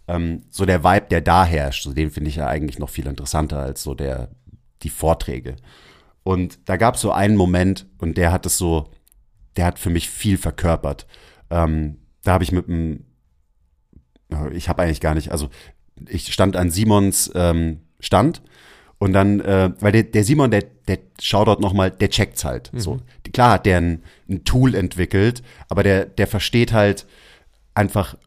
[0.08, 3.08] Ähm, so der Vibe, der da herrscht, so den finde ich ja eigentlich noch viel
[3.08, 4.30] interessanter als so der,
[4.84, 5.56] die Vorträge.
[6.24, 8.89] Und da gab es so einen Moment und der hat es so,
[9.58, 11.08] der hat für mich viel verkörpert.
[11.50, 13.06] Ähm, da habe ich mit einem,
[14.52, 15.50] ich habe eigentlich gar nicht, also
[16.08, 18.41] ich stand an Simons ähm, Stand
[18.98, 22.72] und dann, äh, weil der, der Simon, der, der schaut dort nochmal, der checkt's halt.
[22.74, 23.00] So.
[23.34, 27.06] Klar hat der ein, ein Tool entwickelt, aber der, der versteht halt
[27.74, 28.18] einfach,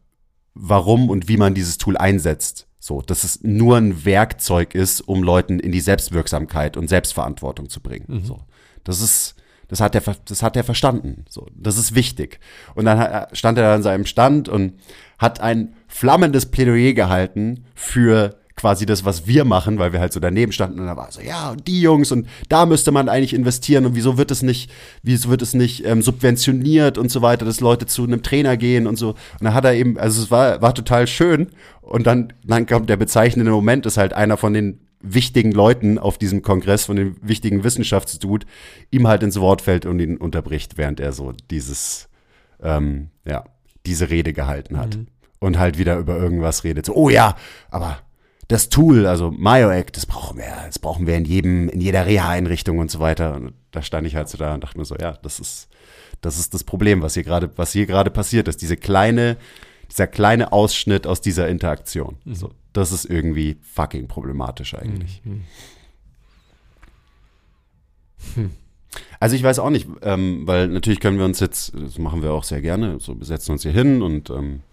[0.59, 2.67] warum und wie man dieses Tool einsetzt.
[2.79, 7.81] So, dass es nur ein Werkzeug ist, um Leuten in die Selbstwirksamkeit und Selbstverantwortung zu
[7.81, 8.05] bringen.
[8.23, 8.39] So,
[8.83, 9.35] das ist,
[9.67, 11.25] das hat er, das hat er verstanden.
[11.29, 12.39] So, das ist wichtig.
[12.75, 14.75] Und dann stand er an seinem Stand und
[15.17, 20.19] hat ein flammendes Plädoyer gehalten für quasi das, was wir machen, weil wir halt so
[20.19, 23.33] daneben standen und da war so, ja, und die Jungs und da müsste man eigentlich
[23.33, 24.69] investieren und wieso wird es nicht,
[25.01, 28.85] wieso wird es nicht ähm, subventioniert und so weiter, dass Leute zu einem Trainer gehen
[28.85, 29.11] und so.
[29.11, 32.89] Und dann hat er eben, also es war, war total schön und dann, dann kommt
[32.89, 37.15] der bezeichnende Moment, ist halt einer von den wichtigen Leuten auf diesem Kongress, von dem
[37.21, 38.45] wichtigen Wissenschaftsdude,
[38.91, 42.09] ihm halt ins Wort fällt und ihn unterbricht, während er so dieses,
[42.61, 43.45] ähm, ja,
[43.85, 44.99] diese Rede gehalten hat.
[45.41, 46.85] Und halt wieder über irgendwas redet.
[46.85, 47.37] So, oh ja,
[47.71, 47.99] aber
[48.49, 52.79] das Tool, also MyoAct, das brauchen wir, das brauchen wir in jedem, in jeder Reha-Einrichtung
[52.79, 53.35] und so weiter.
[53.35, 55.69] Und da stand ich halt so da und dachte mir so, ja, das ist,
[56.21, 58.63] das ist das Problem, was hier gerade, was hier gerade passiert ist.
[58.63, 59.37] Diese kleine,
[59.91, 62.17] dieser kleine Ausschnitt aus dieser Interaktion.
[62.25, 65.21] So, das ist irgendwie fucking problematisch eigentlich.
[69.19, 72.33] Also ich weiß auch nicht, ähm, weil natürlich können wir uns jetzt, das machen wir
[72.33, 74.63] auch sehr gerne, so wir setzen uns hier hin und ähm,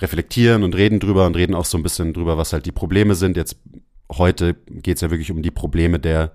[0.00, 3.14] reflektieren und reden drüber und reden auch so ein bisschen drüber, was halt die Probleme
[3.14, 3.36] sind.
[3.36, 3.56] Jetzt
[4.10, 6.32] heute geht es ja wirklich um die Probleme der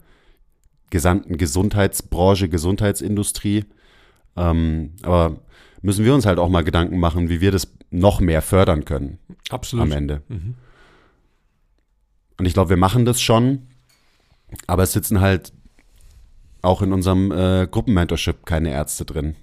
[0.90, 3.66] gesamten Gesundheitsbranche, Gesundheitsindustrie.
[4.36, 5.38] Ähm, aber
[5.82, 9.20] müssen wir uns halt auch mal Gedanken machen, wie wir das noch mehr fördern können
[9.50, 9.86] Absolut.
[9.86, 10.22] am Ende.
[12.38, 13.68] Und ich glaube, wir machen das schon,
[14.68, 15.54] aber es sitzen halt
[16.62, 19.36] auch in unserem äh, Gruppenmentorship keine Ärzte drin,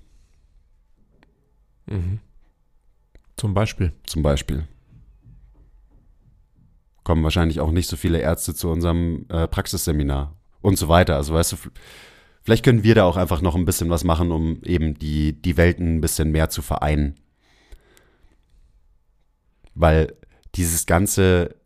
[3.43, 3.93] Zum Beispiel.
[4.07, 4.69] zum Beispiel.
[7.03, 11.17] Kommen wahrscheinlich auch nicht so viele Ärzte zu unserem äh, Praxisseminar und so weiter.
[11.17, 11.57] Also weißt du,
[12.45, 15.57] vielleicht können wir da auch einfach noch ein bisschen was machen, um eben die, die
[15.57, 17.17] Welten ein bisschen mehr zu vereinen.
[19.75, 20.15] Weil
[20.55, 21.57] dieses ganze,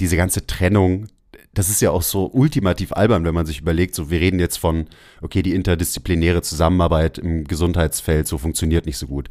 [0.00, 1.06] diese ganze Trennung,
[1.54, 4.58] das ist ja auch so ultimativ albern, wenn man sich überlegt, so wir reden jetzt
[4.58, 4.88] von,
[5.22, 9.30] okay, die interdisziplinäre Zusammenarbeit im Gesundheitsfeld, so funktioniert nicht so gut.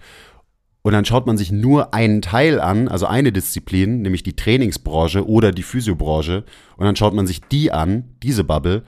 [0.84, 5.26] Und dann schaut man sich nur einen Teil an, also eine Disziplin, nämlich die Trainingsbranche
[5.26, 6.44] oder die Physiobranche,
[6.76, 8.84] und dann schaut man sich die an, diese Bubble,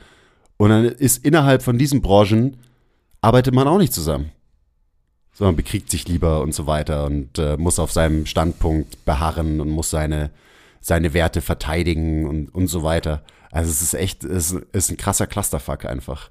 [0.57, 2.57] und dann ist innerhalb von diesen Branchen
[3.21, 4.31] arbeitet man auch nicht zusammen.
[5.33, 9.69] Sondern bekriegt sich lieber und so weiter und äh, muss auf seinem Standpunkt beharren und
[9.69, 10.31] muss seine,
[10.79, 13.23] seine Werte verteidigen und, und so weiter.
[13.51, 16.29] Also es ist echt, es ist, ein krasser Clusterfuck einfach.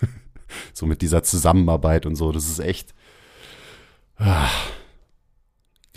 [0.72, 2.94] so mit dieser Zusammenarbeit und so, das ist echt.
[4.16, 4.48] Ah.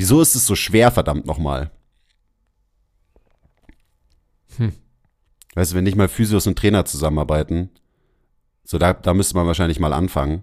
[0.02, 1.70] Wieso ist es so schwer, verdammt nochmal?
[4.58, 4.72] Hm.
[5.54, 7.70] Weißt du, wenn nicht mal Physios und Trainer zusammenarbeiten,
[8.64, 10.42] so da, da müsste man wahrscheinlich mal anfangen.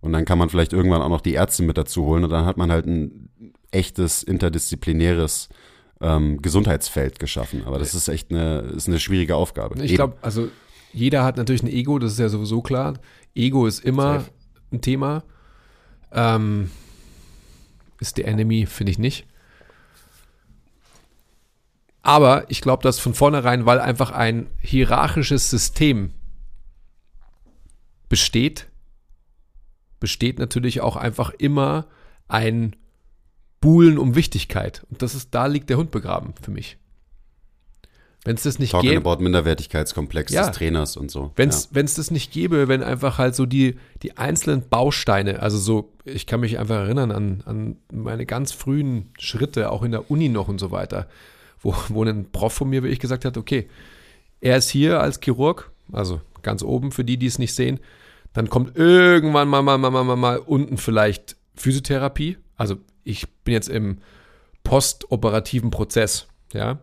[0.00, 2.44] Und dann kann man vielleicht irgendwann auch noch die Ärzte mit dazu holen und dann
[2.44, 3.30] hat man halt ein
[3.72, 5.48] echtes interdisziplinäres
[6.00, 7.64] ähm, Gesundheitsfeld geschaffen.
[7.66, 9.82] Aber das ist echt eine, ist eine schwierige Aufgabe.
[9.82, 10.50] Ich glaube, also
[10.92, 12.94] jeder hat natürlich ein Ego, das ist ja sowieso klar.
[13.34, 14.30] Ego ist immer Safe.
[14.70, 15.24] ein Thema.
[16.12, 16.70] Ähm,
[18.00, 19.26] ist der Enemy, finde ich nicht.
[22.02, 26.14] Aber ich glaube, dass von vornherein, weil einfach ein hierarchisches System
[28.08, 28.68] besteht,
[30.00, 31.86] besteht natürlich auch einfach immer
[32.26, 32.74] ein
[33.60, 34.86] buhlen um Wichtigkeit.
[34.90, 36.78] Und das ist, da liegt der Hund begraben für mich.
[38.30, 40.46] Wenn es das nicht Talking gäbe, about Minderwertigkeitskomplex Ja.
[40.46, 41.32] des Trainers und so.
[41.34, 45.92] wenn es das nicht gäbe, wenn einfach halt so die, die einzelnen Bausteine, also so,
[46.04, 50.28] ich kann mich einfach erinnern an, an meine ganz frühen Schritte, auch in der Uni
[50.28, 51.08] noch und so weiter,
[51.60, 53.68] wo, wo ein Prof von mir wirklich gesagt hat, okay,
[54.40, 57.80] er ist hier als Chirurg, also ganz oben für die, die es nicht sehen,
[58.32, 63.54] dann kommt irgendwann mal, mal, mal, mal, mal, mal unten vielleicht Physiotherapie, also ich bin
[63.54, 63.98] jetzt im
[64.62, 66.78] postoperativen Prozess, ja,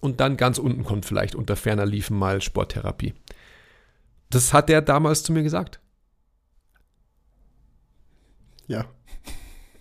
[0.00, 3.14] und dann ganz unten kommt vielleicht unter ferner Liefen mal Sporttherapie.
[4.30, 5.80] Das hat er damals zu mir gesagt.
[8.66, 8.86] Ja.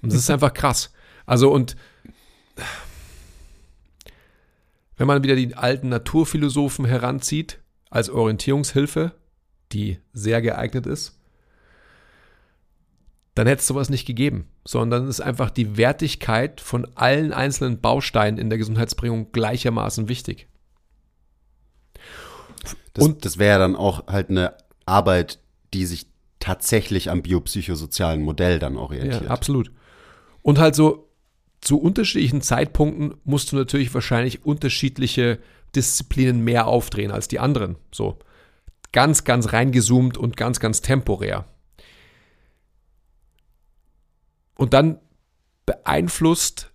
[0.02, 0.92] Und das ist einfach krass.
[1.26, 1.76] Also und
[4.98, 9.14] wenn man wieder die alten Naturphilosophen heranzieht als Orientierungshilfe,
[9.72, 11.19] die sehr geeignet ist,
[13.40, 17.80] dann hätte es sowas nicht gegeben, sondern es ist einfach die Wertigkeit von allen einzelnen
[17.80, 20.50] Bausteinen in der Gesundheitsbringung gleichermaßen wichtig.
[22.94, 25.40] Das, Und- das wäre dann auch halt eine Arbeit,
[25.74, 26.08] die sich
[26.42, 29.24] tatsächlich am biopsychosozialen Modell dann orientiert.
[29.24, 29.72] Ja, absolut.
[30.42, 31.08] Und halt so
[31.62, 35.40] zu unterschiedlichen Zeitpunkten musst du natürlich wahrscheinlich unterschiedliche
[35.76, 37.78] Disziplinen mehr aufdrehen als die anderen.
[37.94, 38.20] So
[38.92, 41.46] ganz, ganz reingezoomt und ganz, ganz temporär.
[44.60, 45.00] Und dann
[45.66, 46.74] beeinflusst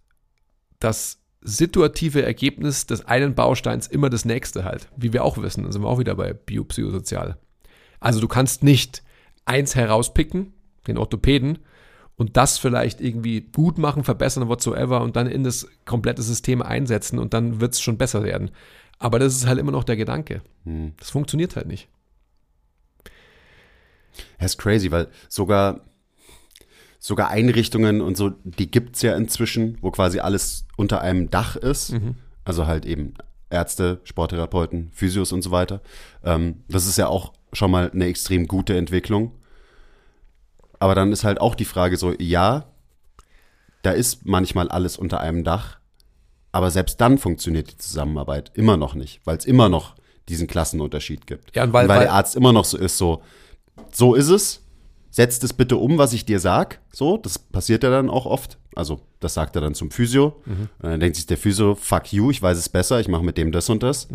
[0.78, 4.88] das situative Ergebnis des einen Bausteins immer das nächste halt.
[4.96, 7.36] Wie wir auch wissen, da sind wir auch wieder bei biopsychosozial.
[8.00, 9.02] Also du kannst nicht
[9.44, 10.54] eins herauspicken,
[10.86, 11.58] den Orthopäden,
[12.16, 17.18] und das vielleicht irgendwie gut machen, verbessern, whatsoever, und dann in das komplette System einsetzen
[17.18, 18.50] und dann wird es schon besser werden.
[18.98, 20.40] Aber das ist halt immer noch der Gedanke.
[20.96, 21.90] Das funktioniert halt nicht.
[24.38, 25.82] Das ist crazy, weil sogar,
[27.06, 31.94] sogar Einrichtungen und so, die gibt's ja inzwischen, wo quasi alles unter einem Dach ist.
[32.46, 33.12] Also halt eben
[33.50, 35.82] Ärzte, Sporttherapeuten, Physios und so weiter.
[36.24, 39.32] Ähm, das ist ja auch schon mal eine extrem gute Entwicklung.
[40.78, 42.64] Aber dann ist halt auch die Frage so, ja,
[43.82, 45.78] da ist manchmal alles unter einem Dach,
[46.52, 49.94] aber selbst dann funktioniert die Zusammenarbeit immer noch nicht, weil es immer noch
[50.30, 51.54] diesen Klassenunterschied gibt.
[51.54, 53.22] Ja, und weil- weil weil- der Arzt immer noch so ist, so,
[53.92, 54.62] so ist es,
[55.14, 56.80] setzt es bitte um, was ich dir sag.
[56.92, 58.58] So, das passiert ja dann auch oft.
[58.74, 60.40] Also, das sagt er dann zum Physio.
[60.82, 63.38] Und dann denkt sich der Physio, fuck you, ich weiß es besser, ich mache mit
[63.38, 64.08] dem das und das.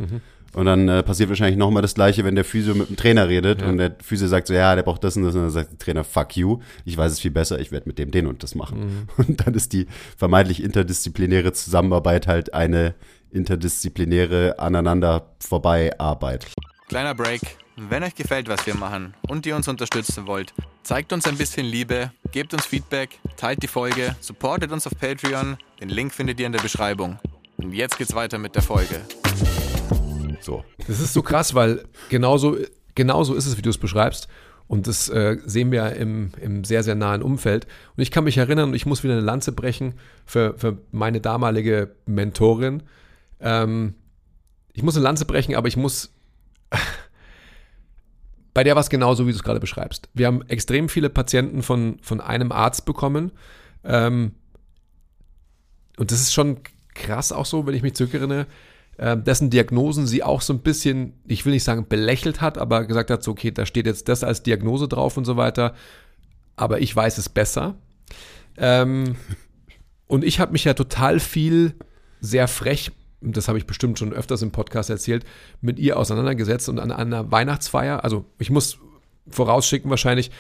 [0.53, 3.61] Und dann äh, passiert wahrscheinlich nochmal das Gleiche, wenn der Physio mit dem Trainer redet
[3.61, 5.35] und der Physio sagt so, ja, der braucht das und das.
[5.35, 7.97] Und dann sagt der Trainer, fuck you, ich weiß es viel besser, ich werde mit
[7.97, 9.07] dem den und das machen.
[9.17, 12.93] Und dann ist die vermeintlich interdisziplinäre Zusammenarbeit halt eine
[13.31, 16.47] interdisziplinäre aneinander vorbei Arbeit.
[16.89, 17.41] Kleiner Break.
[17.87, 21.65] Wenn euch gefällt, was wir machen und ihr uns unterstützen wollt, zeigt uns ein bisschen
[21.65, 25.57] Liebe, gebt uns Feedback, teilt die Folge, supportet uns auf Patreon.
[25.79, 27.19] Den Link findet ihr in der Beschreibung.
[27.55, 28.99] Und jetzt geht's weiter mit der Folge.
[30.41, 30.65] So.
[30.87, 32.57] Das ist so krass, weil genauso,
[32.95, 34.27] genauso ist es, wie du es beschreibst.
[34.67, 37.65] Und das äh, sehen wir im, im sehr, sehr nahen Umfeld.
[37.95, 39.93] Und ich kann mich erinnern, und ich muss wieder eine Lanze brechen
[40.25, 42.83] für, für meine damalige Mentorin.
[43.39, 43.95] Ähm,
[44.73, 46.11] ich muss eine Lanze brechen, aber ich muss.
[48.53, 50.09] Bei der war es genauso, wie du es gerade beschreibst.
[50.13, 53.31] Wir haben extrem viele Patienten von, von einem Arzt bekommen.
[53.83, 54.33] Ähm,
[55.97, 56.59] und das ist schon
[56.93, 58.47] krass auch so, wenn ich mich zurückerinnere,
[58.97, 62.85] äh, dessen Diagnosen sie auch so ein bisschen, ich will nicht sagen belächelt hat, aber
[62.85, 65.73] gesagt hat, so, okay, da steht jetzt das als Diagnose drauf und so weiter,
[66.55, 67.75] aber ich weiß es besser.
[68.57, 69.15] Ähm,
[70.07, 71.75] und ich habe mich ja total viel
[72.19, 75.25] sehr frech, das habe ich bestimmt schon öfters im Podcast erzählt,
[75.61, 78.77] mit ihr auseinandergesetzt und an einer Weihnachtsfeier, also ich muss
[79.29, 80.31] vorausschicken wahrscheinlich,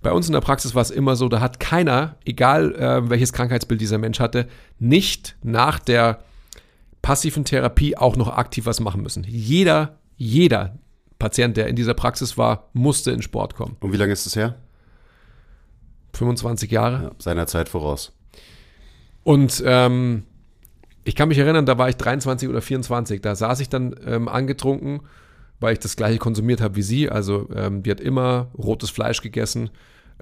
[0.00, 3.32] bei uns in der Praxis war es immer so, da hat keiner, egal äh, welches
[3.32, 4.48] Krankheitsbild dieser Mensch hatte,
[4.78, 6.22] nicht nach der
[7.02, 9.24] passiven Therapie auch noch aktiv was machen müssen.
[9.24, 10.78] Jeder, jeder
[11.18, 13.76] Patient, der in dieser Praxis war, musste in Sport kommen.
[13.80, 14.56] Und wie lange ist es her?
[16.14, 17.02] 25 Jahre.
[17.02, 18.12] Ja, seiner Zeit voraus.
[19.24, 20.24] Und ähm,
[21.08, 23.22] ich kann mich erinnern, da war ich 23 oder 24.
[23.22, 25.00] Da saß ich dann ähm, angetrunken,
[25.58, 27.08] weil ich das gleiche konsumiert habe wie sie.
[27.08, 29.70] Also ähm, die hat immer rotes Fleisch gegessen,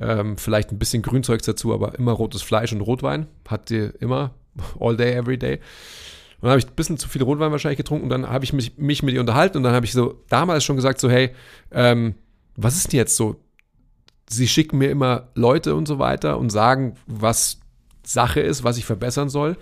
[0.01, 3.27] ähm, vielleicht ein bisschen Grünzeugs dazu, aber immer rotes Fleisch und Rotwein.
[3.49, 4.35] Hat die immer,
[4.81, 5.55] all day, every day.
[5.55, 8.53] Und dann habe ich ein bisschen zu viel Rotwein wahrscheinlich getrunken und dann habe ich
[8.53, 11.31] mich, mich mit ihr unterhalten und dann habe ich so damals schon gesagt, so hey,
[11.73, 12.15] ähm,
[12.55, 13.41] was ist denn jetzt so?
[14.29, 17.59] Sie schicken mir immer Leute und so weiter und sagen, was
[18.05, 19.57] Sache ist, was ich verbessern soll.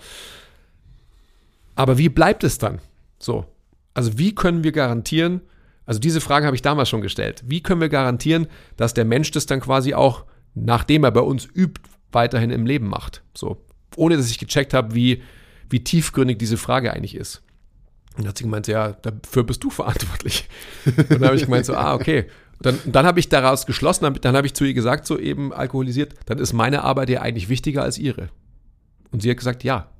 [1.74, 2.80] Aber wie bleibt es dann?
[3.18, 3.46] So.
[3.94, 5.40] Also wie können wir garantieren,
[5.86, 8.46] also diese Fragen habe ich damals schon gestellt, wie können wir garantieren,
[8.76, 11.80] dass der Mensch das dann quasi auch, nachdem er bei uns übt,
[12.12, 13.22] weiterhin im Leben macht?
[13.36, 13.64] So.
[13.96, 15.22] ohne dass ich gecheckt habe, wie,
[15.70, 17.42] wie tiefgründig diese Frage eigentlich ist.
[18.16, 20.48] Und dann hat sie gemeint, ja, dafür bist du verantwortlich.
[20.86, 22.26] Und dann habe ich gemeint, so, ah, okay.
[22.60, 26.14] Dann, dann habe ich daraus geschlossen, dann habe ich zu ihr gesagt, so eben alkoholisiert,
[26.26, 28.28] dann ist meine Arbeit ja eigentlich wichtiger als ihre.
[29.10, 29.90] Und sie hat gesagt, ja.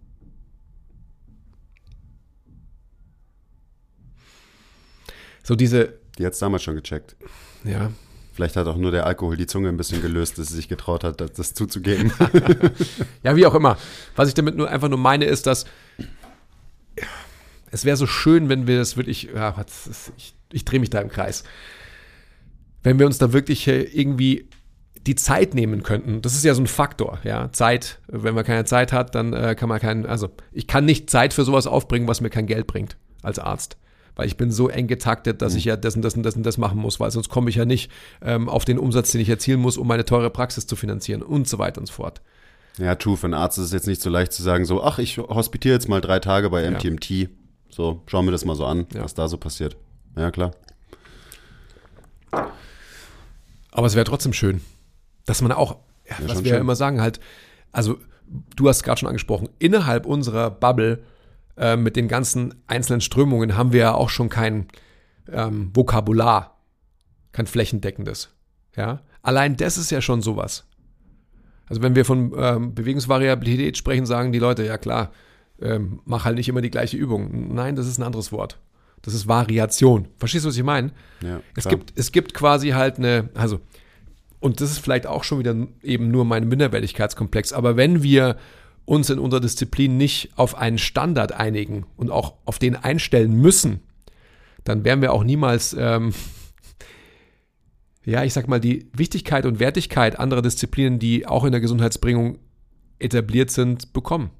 [5.44, 5.94] So diese.
[6.18, 7.14] Die hat es damals schon gecheckt.
[7.62, 7.92] Ja.
[8.32, 11.04] Vielleicht hat auch nur der Alkohol die Zunge ein bisschen gelöst, dass sie sich getraut
[11.04, 12.12] hat, das zuzugeben.
[13.22, 13.78] ja, wie auch immer.
[14.16, 15.66] Was ich damit nur einfach nur meine, ist, dass
[17.70, 19.54] es wäre so schön, wenn wir das wirklich, ja,
[20.16, 21.44] ich, ich drehe mich da im Kreis,
[22.82, 24.48] wenn wir uns da wirklich irgendwie
[25.06, 26.22] die Zeit nehmen könnten.
[26.22, 27.52] Das ist ja so ein Faktor, ja.
[27.52, 31.10] Zeit, wenn man keine Zeit hat, dann äh, kann man keinen, also ich kann nicht
[31.10, 33.76] Zeit für sowas aufbringen, was mir kein Geld bringt als Arzt.
[34.16, 35.58] Weil ich bin so eng getaktet, dass mhm.
[35.58, 37.56] ich ja das und das und das und das machen muss, weil sonst komme ich
[37.56, 37.90] ja nicht
[38.22, 41.48] ähm, auf den Umsatz, den ich erzielen muss, um meine teure Praxis zu finanzieren und
[41.48, 42.20] so weiter und so fort.
[42.78, 44.98] Ja, true, für einen Arzt ist es jetzt nicht so leicht zu sagen, so, ach,
[44.98, 47.10] ich hospitiere jetzt mal drei Tage bei MTMT.
[47.10, 47.26] Ja.
[47.70, 49.02] So, schauen wir das mal so an, ja.
[49.02, 49.76] was da so passiert.
[50.16, 50.52] Ja, klar.
[53.72, 54.60] Aber es wäre trotzdem schön,
[55.26, 55.76] dass man auch,
[56.08, 57.20] ja, was wir ja immer sagen, halt,
[57.72, 57.98] also
[58.54, 61.02] du hast gerade schon angesprochen, innerhalb unserer Bubble
[61.56, 64.68] äh, mit den ganzen einzelnen Strömungen haben wir ja auch schon kein
[65.30, 66.58] ähm, Vokabular,
[67.32, 68.34] kein flächendeckendes.
[68.76, 70.66] Ja, allein das ist ja schon sowas.
[71.66, 75.12] Also wenn wir von ähm, Bewegungsvariabilität sprechen, sagen die Leute, ja klar,
[75.60, 77.54] ähm, mach halt nicht immer die gleiche Übung.
[77.54, 78.58] Nein, das ist ein anderes Wort.
[79.02, 80.08] Das ist Variation.
[80.16, 80.90] Verstehst du, was ich meine?
[81.22, 83.60] Ja, es, gibt, es gibt quasi halt eine, also,
[84.40, 88.36] und das ist vielleicht auch schon wieder eben nur mein Minderwertigkeitskomplex, aber wenn wir
[88.84, 93.80] uns in unserer Disziplin nicht auf einen Standard einigen und auch auf den einstellen müssen,
[94.64, 96.12] dann werden wir auch niemals, ähm,
[98.04, 102.38] ja, ich sag mal, die Wichtigkeit und Wertigkeit anderer Disziplinen, die auch in der Gesundheitsbringung
[102.98, 104.30] etabliert sind, bekommen.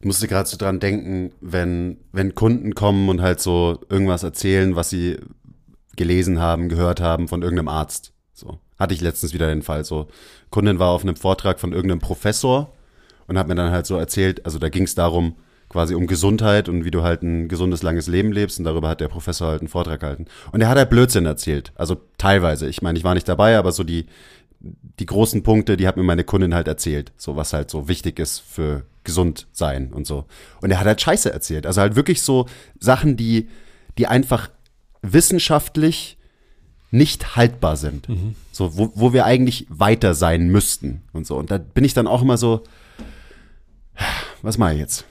[0.00, 4.76] Ich musste gerade so dran denken, wenn, wenn Kunden kommen und halt so irgendwas erzählen,
[4.76, 5.18] was sie
[5.96, 8.12] gelesen haben, gehört haben von irgendeinem Arzt.
[8.78, 9.84] Hatte ich letztens wieder den Fall.
[9.84, 10.08] So,
[10.50, 12.72] Kundin war auf einem Vortrag von irgendeinem Professor
[13.26, 15.34] und hat mir dann halt so erzählt, also da ging es darum,
[15.68, 19.00] quasi um Gesundheit und wie du halt ein gesundes, langes Leben lebst und darüber hat
[19.00, 20.26] der Professor halt einen Vortrag gehalten.
[20.52, 21.72] Und er hat halt Blödsinn erzählt.
[21.74, 22.68] Also teilweise.
[22.68, 24.06] Ich meine, ich war nicht dabei, aber so die,
[24.60, 27.12] die großen Punkte, die hat mir meine Kundin halt erzählt.
[27.16, 30.24] So was halt so wichtig ist für gesund sein und so.
[30.60, 31.66] Und er hat halt Scheiße erzählt.
[31.66, 32.46] Also halt wirklich so
[32.78, 33.48] Sachen, die,
[33.98, 34.50] die einfach
[35.02, 36.17] wissenschaftlich
[36.90, 38.08] nicht haltbar sind.
[38.08, 38.34] Mhm.
[38.50, 41.36] So, wo, wo wir eigentlich weiter sein müssten und so.
[41.36, 42.62] Und da bin ich dann auch immer so,
[44.42, 45.04] was mache ich jetzt?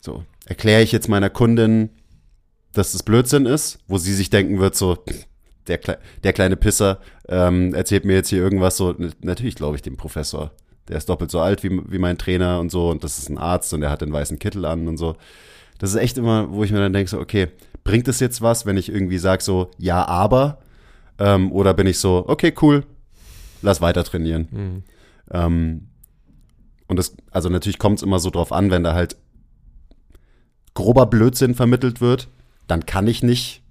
[0.00, 1.90] So, erkläre ich jetzt meiner Kundin,
[2.72, 4.98] dass das Blödsinn ist, wo sie sich denken wird, so,
[5.66, 5.80] der,
[6.22, 10.52] der kleine Pisser ähm, erzählt mir jetzt hier irgendwas so, natürlich glaube ich dem Professor
[10.88, 13.38] der ist doppelt so alt wie, wie mein Trainer und so und das ist ein
[13.38, 15.16] Arzt und der hat den weißen Kittel an und so.
[15.78, 17.48] Das ist echt immer, wo ich mir dann denke, so, okay,
[17.84, 20.58] bringt es jetzt was, wenn ich irgendwie sage so, ja, aber?
[21.18, 22.84] Ähm, oder bin ich so, okay, cool,
[23.62, 24.48] lass weiter trainieren.
[24.50, 24.82] Mhm.
[25.30, 25.88] Ähm,
[26.88, 29.16] und das, also natürlich kommt es immer so drauf an, wenn da halt
[30.74, 32.28] grober Blödsinn vermittelt wird,
[32.68, 33.62] dann kann ich nicht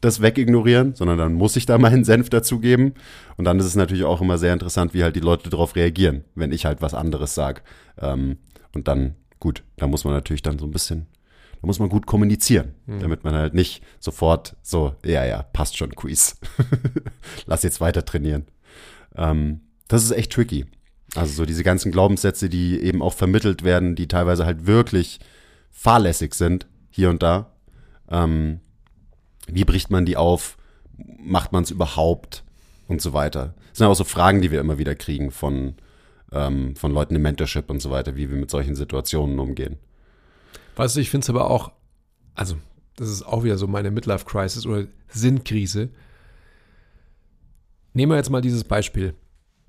[0.00, 2.94] das wegignorieren, sondern dann muss ich da meinen Senf dazugeben.
[3.36, 6.24] Und dann ist es natürlich auch immer sehr interessant, wie halt die Leute darauf reagieren,
[6.34, 7.62] wenn ich halt was anderes sage.
[7.98, 8.36] Ähm,
[8.74, 11.06] und dann, gut, da muss man natürlich dann so ein bisschen,
[11.62, 13.00] da muss man gut kommunizieren, mhm.
[13.00, 16.36] damit man halt nicht sofort so, ja, ja, passt schon, Quiz.
[17.46, 18.46] Lass jetzt weiter trainieren.
[19.14, 20.66] Ähm, das ist echt tricky.
[21.14, 25.20] Also so diese ganzen Glaubenssätze, die eben auch vermittelt werden, die teilweise halt wirklich
[25.70, 27.54] fahrlässig sind, hier und da.
[28.10, 28.58] Ähm,
[29.46, 30.56] wie bricht man die auf?
[30.96, 32.42] Macht man es überhaupt?
[32.88, 33.54] Und so weiter.
[33.70, 35.76] Das sind auch so Fragen, die wir immer wieder kriegen von,
[36.32, 39.78] ähm, von Leuten im Mentorship und so weiter, wie wir mit solchen Situationen umgehen.
[40.76, 41.72] Weißt du, ich finde es aber auch,
[42.34, 42.56] also
[42.96, 45.90] das ist auch wieder so meine Midlife-Crisis oder Sinnkrise.
[47.94, 49.14] Nehmen wir jetzt mal dieses Beispiel.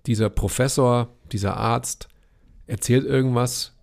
[0.05, 2.07] Dieser Professor, dieser Arzt
[2.67, 3.73] erzählt irgendwas,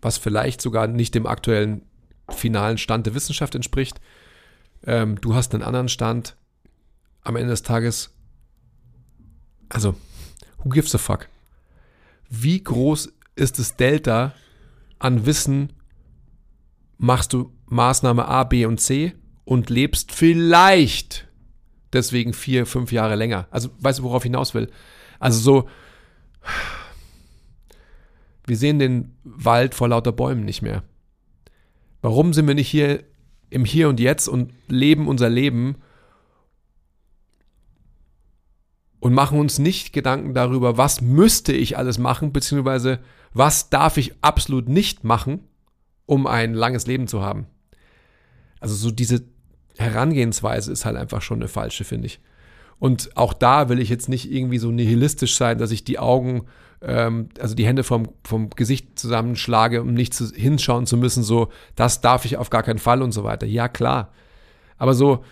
[0.00, 1.82] was vielleicht sogar nicht dem aktuellen
[2.28, 4.00] finalen Stand der Wissenschaft entspricht
[4.84, 6.36] ähm, du hast einen anderen Stand.
[7.22, 8.14] Am Ende des Tages,
[9.68, 9.94] also,
[10.58, 11.28] who gives a fuck?
[12.30, 14.34] Wie groß ist das Delta
[14.98, 15.72] an Wissen,
[17.00, 21.28] machst du Maßnahme A, B und C und lebst vielleicht
[21.92, 23.48] deswegen vier, fünf Jahre länger.
[23.50, 24.70] Also, weißt du, worauf ich hinaus will?
[25.18, 25.68] Also so,
[28.46, 30.82] wir sehen den Wald vor lauter Bäumen nicht mehr.
[32.02, 33.02] Warum sind wir nicht hier
[33.48, 35.76] im Hier und Jetzt und leben unser Leben
[39.00, 43.00] und machen uns nicht Gedanken darüber, was müsste ich alles machen, beziehungsweise
[43.32, 45.49] was darf ich absolut nicht machen,
[46.10, 47.46] um ein langes Leben zu haben.
[48.58, 49.22] Also so diese
[49.78, 52.18] Herangehensweise ist halt einfach schon eine falsche, finde ich.
[52.80, 56.46] Und auch da will ich jetzt nicht irgendwie so nihilistisch sein, dass ich die Augen,
[56.82, 61.50] ähm, also die Hände vom, vom Gesicht zusammenschlage, um nicht zu, hinschauen zu müssen, so,
[61.76, 63.46] das darf ich auf gar keinen Fall und so weiter.
[63.46, 64.12] Ja, klar.
[64.78, 65.24] Aber so,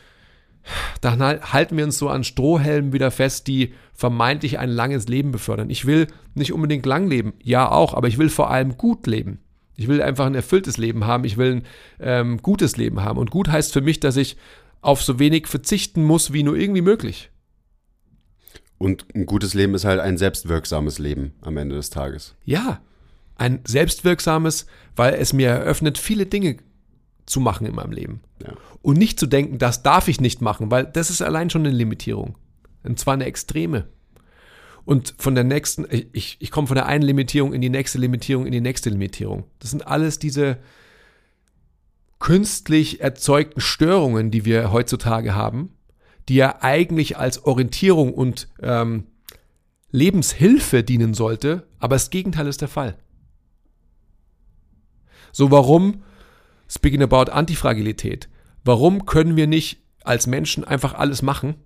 [1.00, 5.70] dann halten wir uns so an Strohhelmen wieder fest, die vermeintlich ein langes Leben befördern.
[5.70, 9.40] Ich will nicht unbedingt lang leben, ja auch, aber ich will vor allem gut leben.
[9.78, 11.62] Ich will einfach ein erfülltes Leben haben, ich will ein
[12.00, 13.16] ähm, gutes Leben haben.
[13.16, 14.36] Und gut heißt für mich, dass ich
[14.80, 17.30] auf so wenig verzichten muss, wie nur irgendwie möglich.
[18.76, 22.34] Und ein gutes Leben ist halt ein selbstwirksames Leben am Ende des Tages.
[22.44, 22.80] Ja,
[23.36, 24.66] ein selbstwirksames,
[24.96, 26.56] weil es mir eröffnet, viele Dinge
[27.26, 28.20] zu machen in meinem Leben.
[28.42, 28.54] Ja.
[28.82, 31.74] Und nicht zu denken, das darf ich nicht machen, weil das ist allein schon eine
[31.74, 32.36] Limitierung.
[32.82, 33.86] Und zwar eine extreme.
[34.88, 38.46] Und von der nächsten, ich, ich komme von der einen Limitierung in die nächste Limitierung,
[38.46, 39.44] in die nächste Limitierung.
[39.58, 40.56] Das sind alles diese
[42.18, 45.76] künstlich erzeugten Störungen, die wir heutzutage haben,
[46.30, 49.04] die ja eigentlich als Orientierung und ähm,
[49.90, 52.96] Lebenshilfe dienen sollte, aber das Gegenteil ist der Fall.
[55.32, 56.02] So, warum
[56.66, 58.30] Speaking about Antifragilität.
[58.64, 61.56] Warum können wir nicht als Menschen einfach alles machen?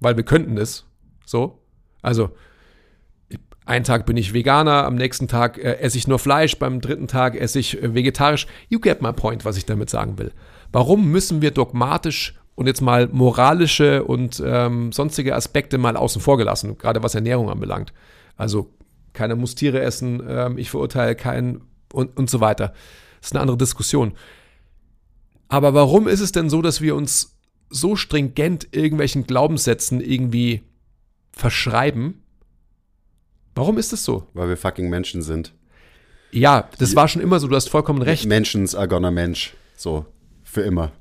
[0.00, 0.84] Weil wir könnten es.
[1.24, 1.62] So.
[2.02, 2.32] Also,
[3.64, 7.06] einen Tag bin ich Veganer, am nächsten Tag äh, esse ich nur Fleisch, beim dritten
[7.06, 8.46] Tag esse ich äh, vegetarisch.
[8.68, 10.32] You get my point, was ich damit sagen will.
[10.72, 16.38] Warum müssen wir dogmatisch und jetzt mal moralische und ähm, sonstige Aspekte mal außen vor
[16.38, 17.92] gelassen, gerade was Ernährung anbelangt?
[18.36, 18.70] Also,
[19.12, 22.68] keiner muss Tiere essen, ähm, ich verurteile keinen und, und so weiter.
[23.20, 24.14] Das ist eine andere Diskussion.
[25.48, 27.38] Aber warum ist es denn so, dass wir uns
[27.68, 30.62] so stringent irgendwelchen Glaubenssätzen irgendwie
[31.32, 32.21] verschreiben?
[33.54, 34.26] Warum ist es so?
[34.34, 35.52] Weil wir fucking Menschen sind.
[36.30, 38.26] Ja, das war schon immer so, du hast vollkommen recht.
[38.26, 39.54] Menschens are gonna Mensch.
[39.76, 40.06] So,
[40.42, 40.92] für immer.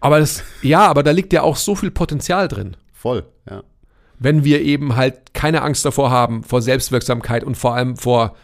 [0.00, 2.76] Aber das, ja, aber da liegt ja auch so viel Potenzial drin.
[2.92, 3.62] Voll, ja.
[4.18, 8.34] Wenn wir eben halt keine Angst davor haben, vor Selbstwirksamkeit und vor allem vor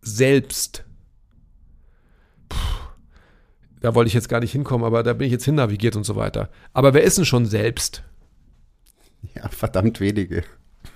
[0.00, 0.84] Selbst
[3.82, 6.14] da wollte ich jetzt gar nicht hinkommen, aber da bin ich jetzt hinnavigiert und so
[6.14, 6.48] weiter.
[6.72, 8.04] Aber wer ist denn schon selbst?
[9.34, 10.44] Ja, verdammt wenige.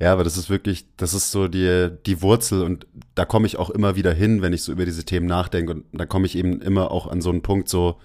[0.00, 3.58] ja, aber das ist wirklich, das ist so die, die Wurzel und da komme ich
[3.58, 6.36] auch immer wieder hin, wenn ich so über diese Themen nachdenke und da komme ich
[6.36, 8.00] eben immer auch an so einen Punkt so,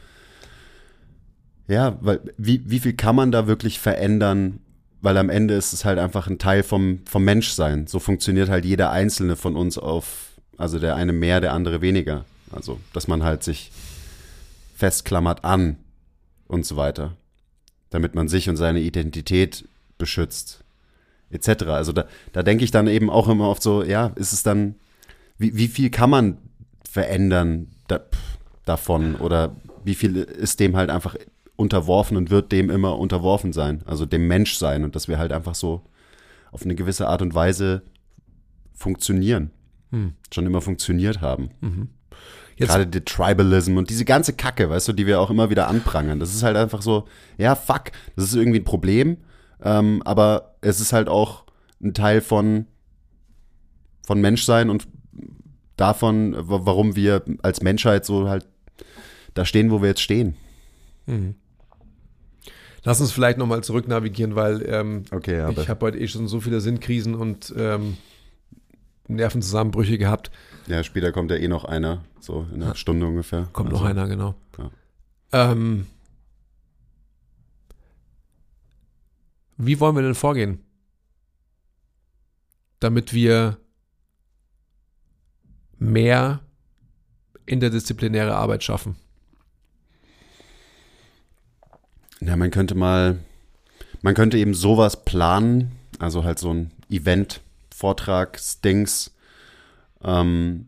[1.69, 4.59] ja, weil wie, wie viel kann man da wirklich verändern,
[5.01, 7.87] weil am Ende ist es halt einfach ein Teil vom, vom Menschsein.
[7.87, 12.25] So funktioniert halt jeder einzelne von uns auf, also der eine mehr, der andere weniger.
[12.51, 13.71] Also, dass man halt sich
[14.75, 15.77] festklammert an
[16.47, 17.15] und so weiter,
[17.89, 19.65] damit man sich und seine Identität
[19.97, 20.64] beschützt,
[21.29, 21.65] etc.
[21.65, 24.75] Also da, da denke ich dann eben auch immer oft so, ja, ist es dann,
[25.37, 26.37] wie, wie viel kann man
[26.89, 27.99] verändern da,
[28.65, 31.15] davon oder wie viel ist dem halt einfach
[31.55, 35.31] unterworfen und wird dem immer unterworfen sein, also dem Mensch sein und dass wir halt
[35.31, 35.83] einfach so
[36.51, 37.83] auf eine gewisse Art und Weise
[38.73, 39.51] funktionieren,
[39.91, 40.13] hm.
[40.33, 41.49] schon immer funktioniert haben.
[41.61, 41.89] Mhm.
[42.57, 46.21] Gerade der Tribalism und diese ganze Kacke, weißt du, die wir auch immer wieder anprangern.
[46.21, 47.05] Das ist halt einfach so,
[47.37, 49.17] ja, fuck, das ist irgendwie ein Problem,
[49.65, 51.43] ähm, aber es ist halt auch
[51.81, 52.67] ein Teil von,
[54.05, 54.87] von Menschsein und
[55.75, 58.47] davon, warum wir als Menschheit so halt
[59.33, 60.35] da stehen, wo wir jetzt stehen.
[61.07, 61.35] Mhm.
[62.83, 66.27] Lass uns vielleicht nochmal zurück navigieren, weil ähm, okay, ja, ich habe heute eh schon
[66.27, 67.97] so viele Sinnkrisen und ähm,
[69.07, 70.29] Nervenzusammenbrüche gehabt.
[70.67, 72.75] Ja, später kommt ja eh noch einer, so in einer ja.
[72.75, 73.47] Stunde ungefähr.
[73.53, 74.35] Kommt also, noch einer, genau.
[74.59, 75.51] Ja.
[75.51, 75.87] Ähm,
[79.57, 80.63] wie wollen wir denn vorgehen?
[82.79, 83.57] Damit wir
[85.77, 86.41] mehr
[87.45, 88.95] interdisziplinäre Arbeit schaffen.
[92.21, 93.19] Ja, man könnte mal,
[94.01, 97.41] man könnte eben sowas planen, also halt so ein Event,
[97.73, 99.13] Vortragsdings,
[100.03, 100.67] ähm,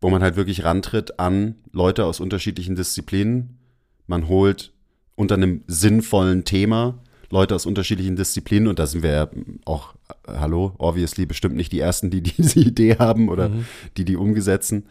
[0.00, 3.58] wo man halt wirklich rantritt an Leute aus unterschiedlichen Disziplinen.
[4.06, 4.72] Man holt
[5.14, 6.98] unter einem sinnvollen Thema
[7.30, 9.30] Leute aus unterschiedlichen Disziplinen und da sind wir ja
[9.64, 9.94] auch,
[10.26, 13.66] hallo, obviously bestimmt nicht die Ersten, die diese Idee haben oder mhm.
[13.96, 14.86] die die umgesetzen.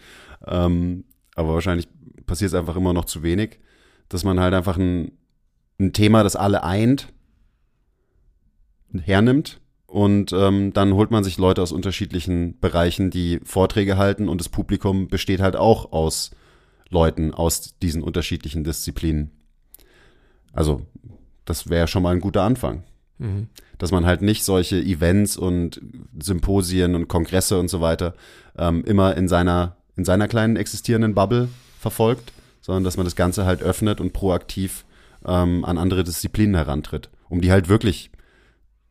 [0.47, 1.03] Ähm,
[1.35, 1.87] aber wahrscheinlich
[2.25, 3.59] passiert es einfach immer noch zu wenig,
[4.07, 5.11] dass man halt einfach ein,
[5.79, 7.11] ein Thema, das alle eint,
[8.93, 14.39] hernimmt und ähm, dann holt man sich Leute aus unterschiedlichen Bereichen, die Vorträge halten und
[14.39, 16.31] das Publikum besteht halt auch aus
[16.89, 19.31] Leuten aus diesen unterschiedlichen Disziplinen.
[20.53, 20.85] Also,
[21.49, 22.83] das wäre schon mal ein guter Anfang.
[23.79, 25.81] Dass man halt nicht solche Events und
[26.19, 28.13] Symposien und Kongresse und so weiter
[28.57, 32.31] ähm, immer in seiner, in seiner kleinen existierenden Bubble verfolgt,
[32.61, 34.85] sondern dass man das Ganze halt öffnet und proaktiv
[35.25, 38.11] ähm, an andere Disziplinen herantritt, um die halt wirklich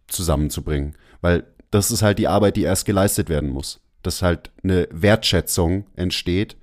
[0.09, 0.97] zusammenzubringen.
[1.21, 3.81] Weil das ist halt die Arbeit, die erst geleistet werden muss.
[4.03, 6.57] Dass halt eine Wertschätzung entsteht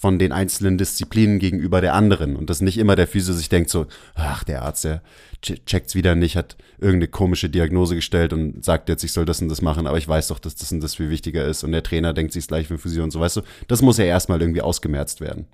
[0.00, 3.68] von den einzelnen Disziplinen gegenüber der anderen und dass nicht immer der Physio sich denkt
[3.68, 5.02] so, ach, der Arzt, der
[5.42, 9.42] che- checkt's wieder nicht, hat irgendeine komische Diagnose gestellt und sagt jetzt, ich soll das
[9.42, 11.72] und das machen, aber ich weiß doch, dass das und das viel wichtiger ist und
[11.72, 14.40] der Trainer denkt sich gleich für Physio und so, weißt du, das muss ja erstmal
[14.40, 15.46] irgendwie ausgemerzt werden.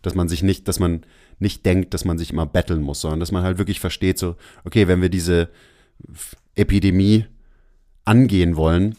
[0.00, 1.02] Dass man sich nicht, dass man
[1.38, 4.36] nicht denkt, dass man sich immer betteln muss, sondern dass man halt wirklich versteht so,
[4.64, 5.50] okay, wenn wir diese
[6.54, 7.26] Epidemie
[8.06, 8.96] angehen wollen,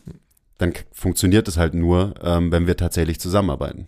[0.60, 3.88] dann funktioniert es halt nur, ähm, wenn wir tatsächlich zusammenarbeiten.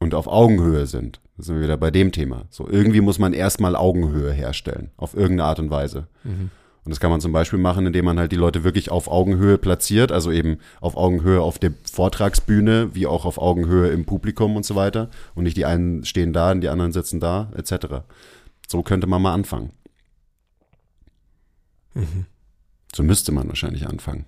[0.00, 1.20] Und auf Augenhöhe sind.
[1.36, 2.46] Da sind wir wieder bei dem Thema.
[2.50, 4.90] So, irgendwie muss man erstmal Augenhöhe herstellen.
[4.96, 6.08] Auf irgendeine Art und Weise.
[6.82, 9.58] Und das kann man zum Beispiel machen, indem man halt die Leute wirklich auf Augenhöhe
[9.58, 14.64] platziert, also eben auf Augenhöhe auf der Vortragsbühne, wie auch auf Augenhöhe im Publikum und
[14.64, 15.10] so weiter.
[15.34, 18.02] Und nicht die einen stehen da und die anderen sitzen da, etc.
[18.66, 19.72] So könnte man mal anfangen.
[22.94, 24.24] So müsste man wahrscheinlich anfangen.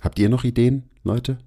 [0.00, 1.38] Habt ihr noch Ideen, Leute?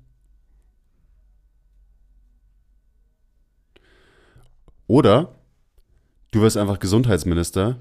[4.88, 5.36] Oder
[6.32, 7.78] du wirst einfach Gesundheitsminister.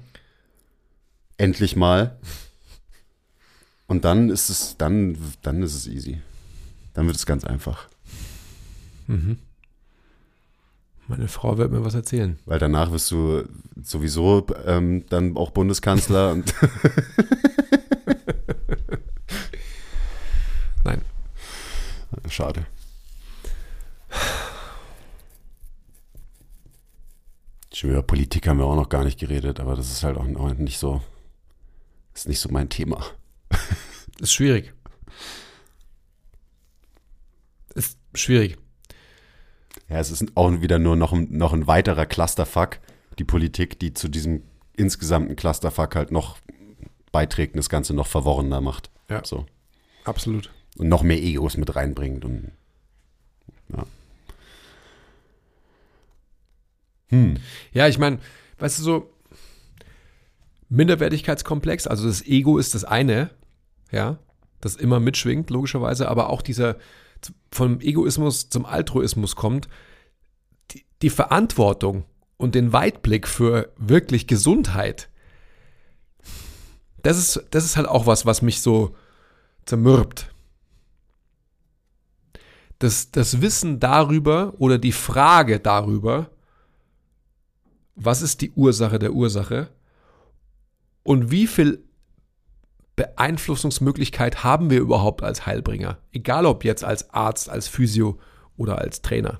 [1.37, 2.17] Endlich mal.
[3.87, 6.21] Und dann ist es, dann, dann ist es easy.
[6.93, 7.89] Dann wird es ganz einfach.
[11.07, 12.39] Meine Frau wird mir was erzählen.
[12.45, 13.43] Weil danach wirst du
[13.83, 16.53] sowieso ähm, dann auch Bundeskanzler und
[20.85, 21.01] Nein.
[22.29, 22.65] schade.
[27.81, 30.25] Schon über Politik haben wir auch noch gar nicht geredet, aber das ist halt auch
[30.53, 31.01] nicht so,
[32.13, 33.03] ist nicht so mein Thema.
[34.19, 34.71] Ist schwierig.
[37.73, 38.59] Ist schwierig.
[39.89, 42.77] Ja, es ist auch wieder nur noch ein, noch ein weiterer Clusterfuck,
[43.17, 44.43] die Politik, die zu diesem
[44.77, 46.37] insgesamten Clusterfuck halt noch
[47.11, 48.91] beiträgt und das Ganze noch verworrener macht.
[49.09, 49.25] Ja.
[49.25, 49.47] So.
[50.03, 50.51] Absolut.
[50.77, 52.51] Und noch mehr Egos mit reinbringt und
[53.75, 53.87] ja.
[57.11, 57.35] Hm.
[57.71, 58.19] Ja, ich meine,
[58.59, 59.13] weißt du so,
[60.69, 63.29] Minderwertigkeitskomplex, also das Ego ist das eine,
[63.91, 64.17] ja,
[64.61, 66.77] das immer mitschwingt, logischerweise, aber auch dieser
[67.51, 69.67] vom Egoismus zum Altruismus kommt,
[70.71, 72.05] die, die Verantwortung
[72.37, 75.09] und den Weitblick für wirklich Gesundheit,
[77.03, 78.95] das ist, das ist halt auch was, was mich so
[79.65, 80.33] zermürbt.
[82.79, 86.29] Das, das Wissen darüber oder die Frage darüber,
[88.03, 89.69] was ist die Ursache der Ursache
[91.03, 91.83] und wie viel
[92.95, 98.19] Beeinflussungsmöglichkeit haben wir überhaupt als Heilbringer, egal ob jetzt als Arzt, als Physio
[98.57, 99.39] oder als Trainer.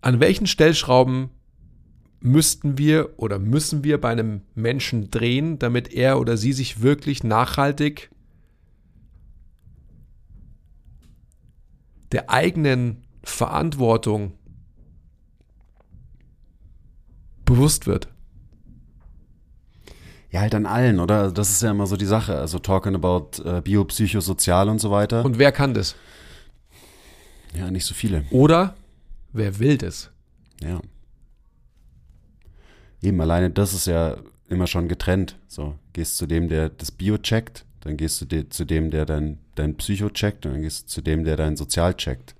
[0.00, 1.30] An welchen Stellschrauben
[2.20, 7.22] müssten wir oder müssen wir bei einem Menschen drehen, damit er oder sie sich wirklich
[7.22, 8.10] nachhaltig
[12.12, 14.32] der eigenen Verantwortung
[17.44, 18.08] bewusst wird.
[20.30, 21.20] Ja, halt an allen, oder?
[21.20, 22.36] Also Das ist ja immer so die Sache.
[22.36, 25.24] Also talking about äh, biopsychosozial und so weiter.
[25.24, 25.94] Und wer kann das?
[27.56, 28.24] ja, nicht so viele.
[28.30, 28.74] Oder
[29.32, 30.10] wer will das?
[30.60, 30.80] Ja.
[33.00, 34.16] Eben alleine das ist ja
[34.48, 35.38] immer schon getrennt.
[35.46, 39.38] So, gehst zu dem, der das Bio checkt, dann gehst du zu dem, der dein,
[39.54, 42.34] dein Psycho checkt und dann gehst du zu dem, der dein Sozial checkt.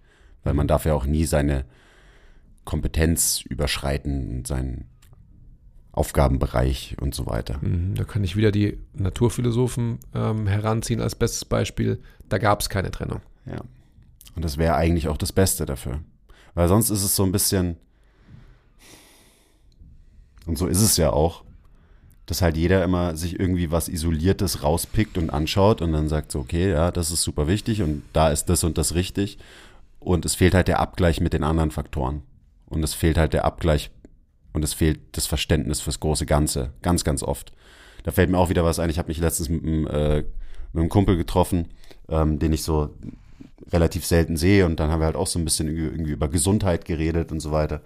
[0.44, 1.64] Weil man darf ja auch nie seine
[2.64, 4.86] Kompetenz überschreiten und seinen
[5.92, 7.58] Aufgabenbereich und so weiter.
[7.60, 12.00] Mhm, Da kann ich wieder die Naturphilosophen ähm, heranziehen als bestes Beispiel.
[12.28, 13.20] Da gab es keine Trennung.
[13.46, 13.60] Ja.
[14.34, 16.00] Und das wäre eigentlich auch das Beste dafür.
[16.54, 17.76] Weil sonst ist es so ein bisschen,
[20.46, 21.44] und so ist es ja auch,
[22.26, 26.40] dass halt jeder immer sich irgendwie was Isoliertes rauspickt und anschaut und dann sagt so,
[26.40, 29.38] okay, ja, das ist super wichtig und da ist das und das richtig.
[30.04, 32.22] Und es fehlt halt der Abgleich mit den anderen Faktoren.
[32.66, 33.90] Und es fehlt halt der Abgleich
[34.52, 36.72] und es fehlt das Verständnis fürs große Ganze.
[36.82, 37.52] Ganz, ganz oft.
[38.04, 38.90] Da fällt mir auch wieder was ein.
[38.90, 40.16] Ich habe mich letztens mit einem, äh,
[40.72, 41.68] mit einem Kumpel getroffen,
[42.10, 42.90] ähm, den ich so
[43.72, 44.66] relativ selten sehe.
[44.66, 47.50] Und dann haben wir halt auch so ein bisschen irgendwie, über Gesundheit geredet und so
[47.50, 47.80] weiter.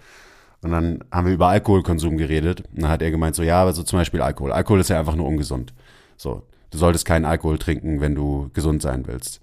[0.60, 2.64] Und dann haben wir über Alkoholkonsum geredet.
[2.74, 4.50] Und dann hat er gemeint, so ja, aber so zum Beispiel Alkohol.
[4.50, 5.72] Alkohol ist ja einfach nur ungesund.
[6.16, 6.42] So,
[6.72, 9.40] du solltest keinen Alkohol trinken, wenn du gesund sein willst.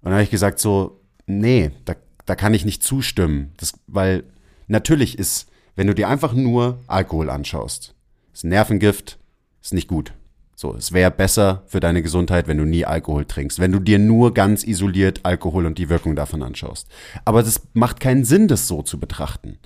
[0.00, 0.98] Und dann habe ich gesagt so,
[1.28, 1.94] nee, da,
[2.26, 3.52] da kann ich nicht zustimmen.
[3.56, 4.24] Das, weil
[4.66, 7.94] natürlich ist, wenn du dir einfach nur Alkohol anschaust,
[8.32, 9.18] ist ein Nervengift,
[9.62, 10.12] ist nicht gut.
[10.54, 14.00] So, es wäre besser für deine Gesundheit, wenn du nie Alkohol trinkst, wenn du dir
[14.00, 16.88] nur ganz isoliert Alkohol und die Wirkung davon anschaust.
[17.24, 19.58] Aber das macht keinen Sinn, das so zu betrachten,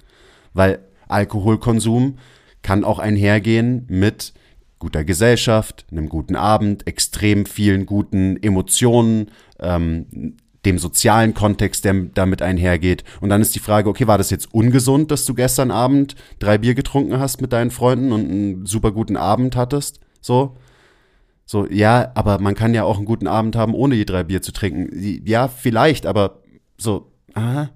[0.52, 2.18] weil Alkoholkonsum
[2.60, 4.34] kann auch einhergehen mit
[4.78, 12.40] guter Gesellschaft, einem guten Abend, extrem vielen guten Emotionen, ähm, dem sozialen Kontext, der damit
[12.40, 13.04] einhergeht.
[13.20, 16.58] Und dann ist die Frage, okay, war das jetzt ungesund, dass du gestern Abend drei
[16.58, 20.00] Bier getrunken hast mit deinen Freunden und einen super guten Abend hattest?
[20.20, 20.56] So?
[21.44, 24.40] So, ja, aber man kann ja auch einen guten Abend haben, ohne die drei Bier
[24.40, 24.90] zu trinken.
[25.26, 26.40] Ja, vielleicht, aber
[26.78, 27.70] so, aha.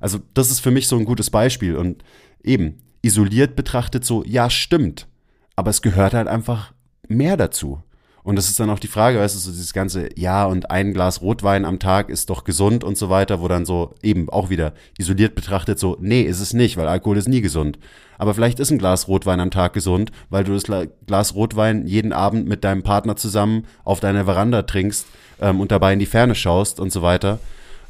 [0.00, 1.76] Also, das ist für mich so ein gutes Beispiel.
[1.76, 2.04] Und
[2.42, 5.08] eben, isoliert betrachtet so, ja, stimmt.
[5.56, 6.72] Aber es gehört halt einfach
[7.08, 7.82] mehr dazu.
[8.24, 10.94] Und das ist dann auch die Frage, weißt du, so dieses ganze, ja, und ein
[10.94, 14.48] Glas Rotwein am Tag ist doch gesund und so weiter, wo dann so eben auch
[14.48, 17.80] wieder isoliert betrachtet so, nee, ist es nicht, weil Alkohol ist nie gesund.
[18.18, 20.64] Aber vielleicht ist ein Glas Rotwein am Tag gesund, weil du das
[21.06, 25.06] Glas Rotwein jeden Abend mit deinem Partner zusammen auf deiner Veranda trinkst
[25.40, 27.40] ähm, und dabei in die Ferne schaust und so weiter.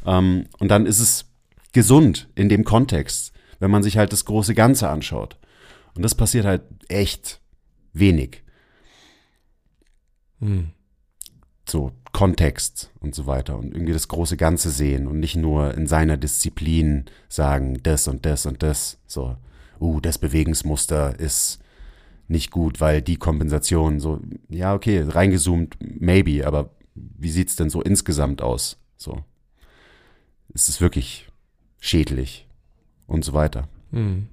[0.06, 1.26] Ähm, und dann ist es
[1.74, 5.36] gesund in dem Kontext, wenn man sich halt das große Ganze anschaut.
[5.94, 7.40] Und das passiert halt echt
[7.92, 8.42] wenig.
[10.42, 10.70] Hm.
[11.66, 15.86] So Kontext und so weiter und irgendwie das große Ganze sehen und nicht nur in
[15.86, 18.98] seiner Disziplin sagen, das und das und das.
[19.06, 19.36] So,
[19.80, 21.60] uh, das Bewegungsmuster ist
[22.28, 27.80] nicht gut, weil die Kompensation so, ja, okay, reingezoomt, maybe, aber wie sieht's denn so
[27.80, 28.78] insgesamt aus?
[28.96, 29.24] So,
[30.52, 31.28] ist es wirklich
[31.78, 32.48] schädlich
[33.06, 33.68] und so weiter.
[33.90, 34.28] Mhm.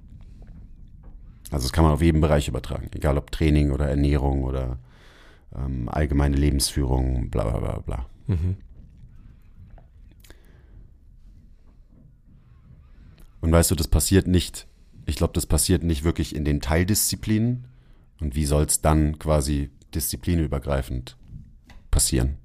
[1.50, 4.78] Also das kann man auf jeden Bereich übertragen, egal ob Training oder Ernährung oder
[5.54, 8.06] ähm, allgemeine Lebensführung, bla bla bla bla.
[8.26, 8.56] Mhm.
[13.40, 14.66] Und weißt du, das passiert nicht,
[15.06, 17.66] ich glaube, das passiert nicht wirklich in den Teildisziplinen.
[18.20, 21.16] Und wie soll es dann quasi disziplinübergreifend
[21.90, 22.36] passieren?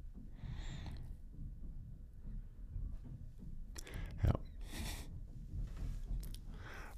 [4.24, 4.32] Ja.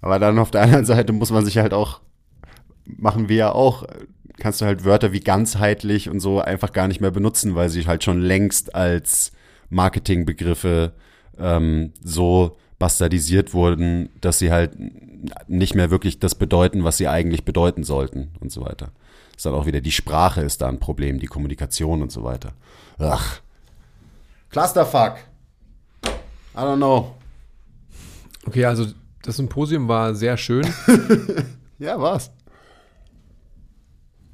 [0.00, 2.00] Aber dann auf der anderen Seite muss man sich halt auch,
[2.84, 3.84] machen wir ja auch,
[4.38, 7.86] kannst du halt Wörter wie ganzheitlich und so einfach gar nicht mehr benutzen, weil sie
[7.86, 9.32] halt schon längst als
[9.70, 10.92] Marketingbegriffe
[11.38, 14.72] ähm, so bastardisiert wurden, dass sie halt
[15.48, 18.92] nicht mehr wirklich das bedeuten, was sie eigentlich bedeuten sollten und so weiter.
[19.36, 22.52] ist dann auch wieder die Sprache ist da ein Problem, die Kommunikation und so weiter.
[22.98, 23.40] Ach.
[24.50, 25.16] Clusterfuck.
[26.54, 27.14] I don't know.
[28.46, 28.86] Okay, also
[29.22, 30.66] das Symposium war sehr schön.
[31.78, 32.30] ja, war's.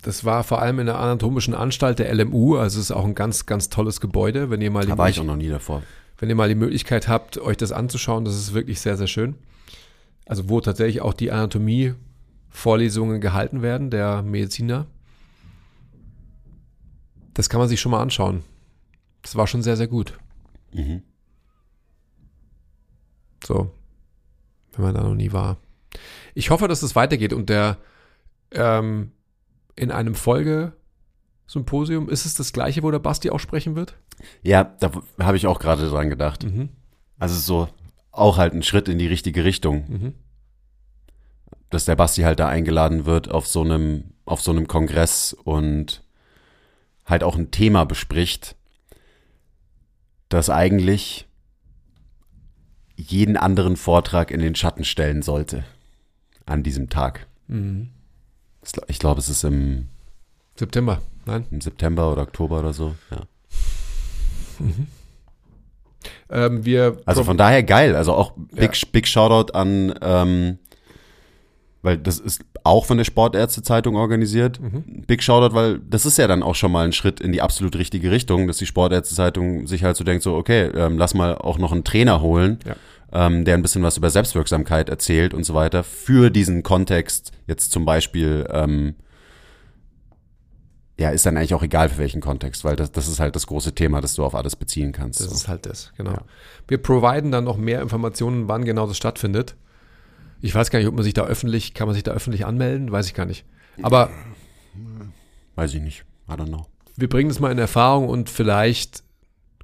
[0.05, 3.14] Das war vor allem in der anatomischen Anstalt der LMU, also es ist auch ein
[3.14, 5.82] ganz, ganz tolles Gebäude, wenn ihr mal da war ich auch noch nie davor.
[6.18, 9.34] Wenn ihr mal die Möglichkeit habt, euch das anzuschauen, das ist wirklich sehr, sehr schön.
[10.26, 14.86] Also wo tatsächlich auch die Anatomie-Vorlesungen gehalten werden, der Mediziner.
[17.32, 18.44] Das kann man sich schon mal anschauen.
[19.22, 20.18] Das war schon sehr, sehr gut.
[20.74, 21.02] Mhm.
[23.42, 23.70] So,
[24.74, 25.57] wenn man da noch nie war.
[26.34, 27.78] Ich hoffe, dass es weitergeht und der
[28.50, 29.12] ähm,
[29.77, 33.97] in einem Folge-Symposium, ist es das gleiche, wo der Basti auch sprechen wird?
[34.43, 36.45] Ja, da habe ich auch gerade dran gedacht.
[36.45, 36.68] Mhm.
[37.18, 37.68] Also so
[38.11, 39.85] auch halt ein Schritt in die richtige Richtung.
[39.89, 40.14] Mhm.
[41.70, 46.03] Dass der Basti halt da eingeladen wird auf so einem, auf so einem Kongress und
[47.05, 48.57] halt auch ein Thema bespricht,
[50.29, 51.27] das eigentlich
[52.97, 55.64] jeden anderen Vortrag in den Schatten stellen sollte
[56.47, 57.27] an diesem Tag.
[57.49, 57.91] Mhm.
[58.89, 59.89] Ich glaube, es ist im
[60.57, 61.47] September, nein?
[61.51, 63.19] Im September oder Oktober oder so, ja.
[64.59, 64.87] Mhm.
[66.31, 67.97] Ähm, wir also von daher geil.
[67.97, 68.89] Also auch Big, ja.
[68.93, 70.59] Big Shoutout an, ähm,
[71.83, 74.61] weil das ist auch von der Sportärzte-Zeitung organisiert.
[74.61, 75.05] Mhm.
[75.07, 77.77] Big Shoutout, weil das ist ja dann auch schon mal ein Schritt in die absolut
[77.77, 81.59] richtige Richtung, dass die Sportärzte-Zeitung sich halt so denkt, so, okay, ähm, lass mal auch
[81.59, 82.59] noch einen Trainer holen.
[82.67, 82.77] Ja
[83.15, 87.71] ähm, der ein bisschen was über Selbstwirksamkeit erzählt und so weiter, für diesen Kontext jetzt
[87.71, 88.97] zum Beispiel, ähm,
[90.99, 93.47] ja, ist dann eigentlich auch egal für welchen Kontext, weil das, das ist halt das
[93.47, 95.21] große Thema, das du auf alles beziehen kannst.
[95.21, 95.35] Das so.
[95.35, 96.12] ist halt das, genau.
[96.12, 96.23] Ja.
[96.67, 99.55] Wir providen dann noch mehr Informationen, wann genau das stattfindet.
[100.41, 102.91] Ich weiß gar nicht, ob man sich da öffentlich, kann man sich da öffentlich anmelden?
[102.93, 103.47] Weiß ich gar nicht.
[103.81, 104.11] Aber.
[105.55, 106.05] Weiß ich nicht.
[106.29, 106.67] I don't know.
[106.97, 109.05] Wir bringen das mal in Erfahrung und vielleicht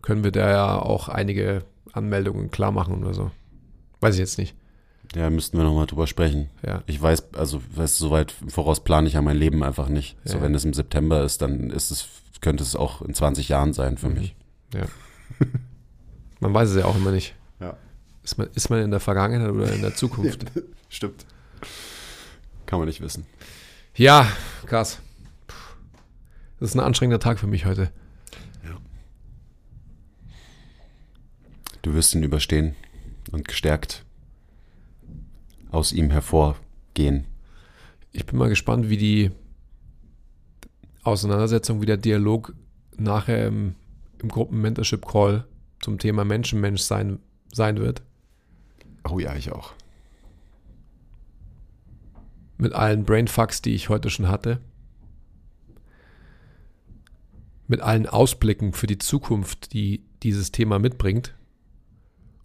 [0.02, 3.30] können wir da ja auch einige Anmeldungen klar machen oder so.
[4.00, 4.54] Weiß ich jetzt nicht.
[5.14, 6.48] Ja, müssten wir nochmal drüber sprechen.
[6.64, 6.82] Ja.
[6.86, 10.16] Ich weiß, also weißt du, soweit im Voraus plane ich ja mein Leben einfach nicht.
[10.24, 10.32] Ja.
[10.32, 12.08] So, wenn es im September ist, dann ist es,
[12.40, 14.14] könnte es auch in 20 Jahren sein für mhm.
[14.14, 14.34] mich.
[14.72, 14.84] Ja.
[16.40, 17.34] Man weiß es ja auch immer nicht.
[17.60, 17.76] Ja.
[18.22, 20.46] Ist man, ist man in der Vergangenheit oder in der Zukunft?
[20.88, 21.26] Stimmt.
[22.64, 23.26] Kann man nicht wissen.
[23.94, 24.26] Ja,
[24.64, 25.00] krass.
[26.58, 27.90] Das ist ein anstrengender Tag für mich heute.
[31.82, 32.74] Du wirst ihn überstehen
[33.32, 34.04] und gestärkt
[35.70, 37.26] aus ihm hervorgehen.
[38.12, 39.30] Ich bin mal gespannt, wie die
[41.02, 42.54] Auseinandersetzung, wie der Dialog
[42.96, 43.74] nachher im,
[44.18, 45.46] im Gruppen-Mentorship-Call
[45.80, 47.20] zum Thema Menschenmensch sein,
[47.52, 48.02] sein wird.
[49.08, 49.72] Oh ja, ich auch.
[52.58, 54.60] Mit allen Brainfucks, die ich heute schon hatte.
[57.66, 61.34] Mit allen Ausblicken für die Zukunft, die dieses Thema mitbringt.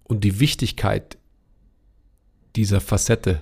[0.06, 1.18] Und die Wichtigkeit
[2.56, 3.42] dieser Facette.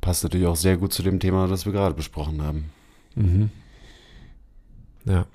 [0.00, 2.70] Passt natürlich auch sehr gut zu dem Thema, das wir gerade besprochen haben.
[3.14, 3.50] Mhm.
[5.04, 5.26] Ja.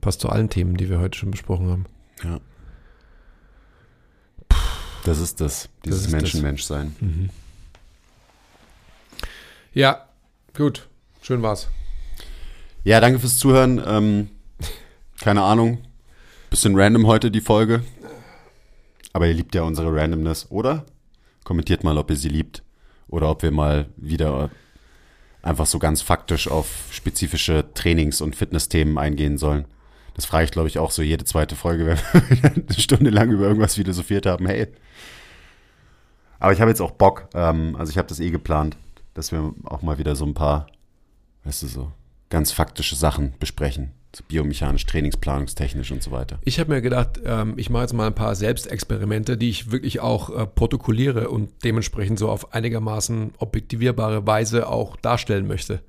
[0.00, 1.86] Passt zu allen Themen, die wir heute schon besprochen haben.
[2.24, 2.40] Ja.
[5.04, 6.10] Das ist das, dieses.
[6.10, 7.30] Menschenmenschsein.
[9.74, 10.08] Ja,
[10.54, 10.88] gut.
[11.22, 11.68] Schön war's.
[12.84, 13.82] Ja, danke fürs Zuhören.
[13.84, 14.30] Ähm,
[15.20, 15.78] keine Ahnung.
[16.52, 17.82] Bisschen random heute die Folge.
[19.14, 20.84] Aber ihr liebt ja unsere Randomness, oder?
[21.44, 22.62] Kommentiert mal, ob ihr sie liebt.
[23.08, 24.50] Oder ob wir mal wieder
[25.40, 29.64] einfach so ganz faktisch auf spezifische Trainings- und Fitnessthemen eingehen sollen.
[30.12, 33.30] Das frage ich, glaube ich, auch so jede zweite Folge, wenn wir eine Stunde lang
[33.30, 34.46] über irgendwas philosophiert haben.
[34.46, 34.68] Hey.
[36.38, 37.30] Aber ich habe jetzt auch Bock.
[37.32, 38.76] Ähm, also ich habe das eh geplant,
[39.14, 40.66] dass wir auch mal wieder so ein paar,
[41.44, 41.92] weißt du, so
[42.28, 43.92] ganz faktische Sachen besprechen.
[44.28, 46.38] Biomechanisch, trainingsplanungstechnisch und so weiter.
[46.44, 50.00] Ich habe mir gedacht, ähm, ich mache jetzt mal ein paar Selbstexperimente, die ich wirklich
[50.00, 55.80] auch äh, protokolliere und dementsprechend so auf einigermaßen objektivierbare Weise auch darstellen möchte.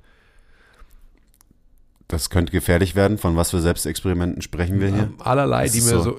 [2.08, 3.18] Das könnte gefährlich werden.
[3.18, 5.04] Von was für Selbstexperimenten sprechen wir hier?
[5.04, 6.02] Ähm, allerlei, Das die mir so.
[6.02, 6.18] so.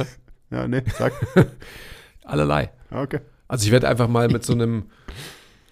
[0.50, 1.12] Ja, nee, sag.
[2.24, 2.70] allerlei.
[2.90, 3.20] Okay.
[3.48, 4.84] Also ich werde einfach mal mit so einem,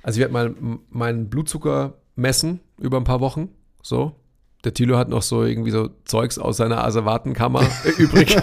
[0.02, 0.54] also ich werde mal
[0.90, 3.50] meinen Blutzucker messen über ein paar Wochen.
[3.82, 4.16] So.
[4.64, 7.62] Der Thilo hat noch so irgendwie so Zeugs aus seiner Asservatenkammer
[7.98, 8.36] übrig.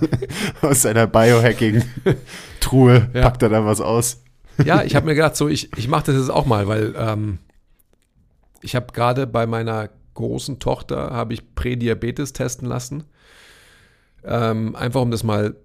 [0.62, 3.22] Aus seiner Biohacking-Truhe Ja.
[3.22, 4.22] packt er da was aus.
[4.64, 7.38] Ja, ich habe mir gedacht, so ich, ich mache das jetzt auch mal, weil ähm,
[8.60, 13.04] ich habe gerade bei meiner großen Tochter habe ich Prädiabetes testen lassen.
[14.24, 15.56] Ähm, einfach um das mal,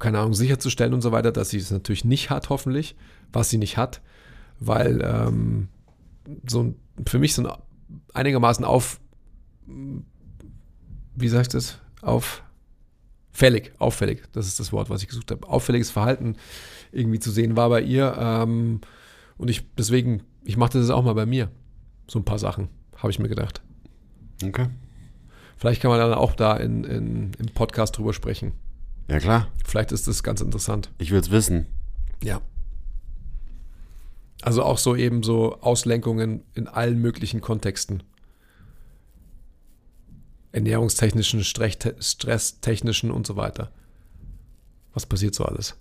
[0.00, 2.96] keine Ahnung, sicherzustellen und so weiter, dass sie es natürlich nicht hat, hoffentlich,
[3.32, 4.00] was sie nicht hat,
[4.58, 5.68] weil ähm,
[6.48, 6.76] so ein,
[7.06, 7.52] für mich so ein
[8.12, 9.00] einigermaßen auf,
[9.66, 15.90] wie sag ich das, auffällig, auffällig, das ist das Wort, was ich gesucht habe, auffälliges
[15.90, 16.36] Verhalten
[16.92, 18.16] irgendwie zu sehen war bei ihr.
[18.18, 18.80] Ähm,
[19.36, 21.50] und ich deswegen, ich mache das auch mal bei mir.
[22.06, 23.62] So ein paar Sachen, habe ich mir gedacht.
[24.42, 24.68] Okay.
[25.56, 28.52] Vielleicht kann man dann auch da in, in, im Podcast drüber sprechen.
[29.08, 29.48] Ja, klar.
[29.64, 30.90] Vielleicht ist das ganz interessant.
[30.98, 31.66] Ich will es wissen.
[32.22, 32.40] Ja.
[34.42, 38.02] Also auch so eben so Auslenkungen in allen möglichen Kontexten.
[40.54, 43.70] Ernährungstechnischen, stresstechnischen und so weiter.
[44.92, 45.76] Was passiert so alles?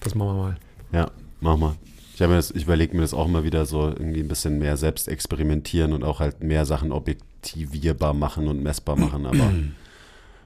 [0.00, 0.56] Das machen wir mal.
[0.92, 1.76] Ja, mach mal.
[2.12, 5.06] Ich, das- ich überlege mir das auch mal wieder so irgendwie ein bisschen mehr selbst
[5.08, 9.52] experimentieren und auch halt mehr Sachen objektivierbar machen und messbar machen, aber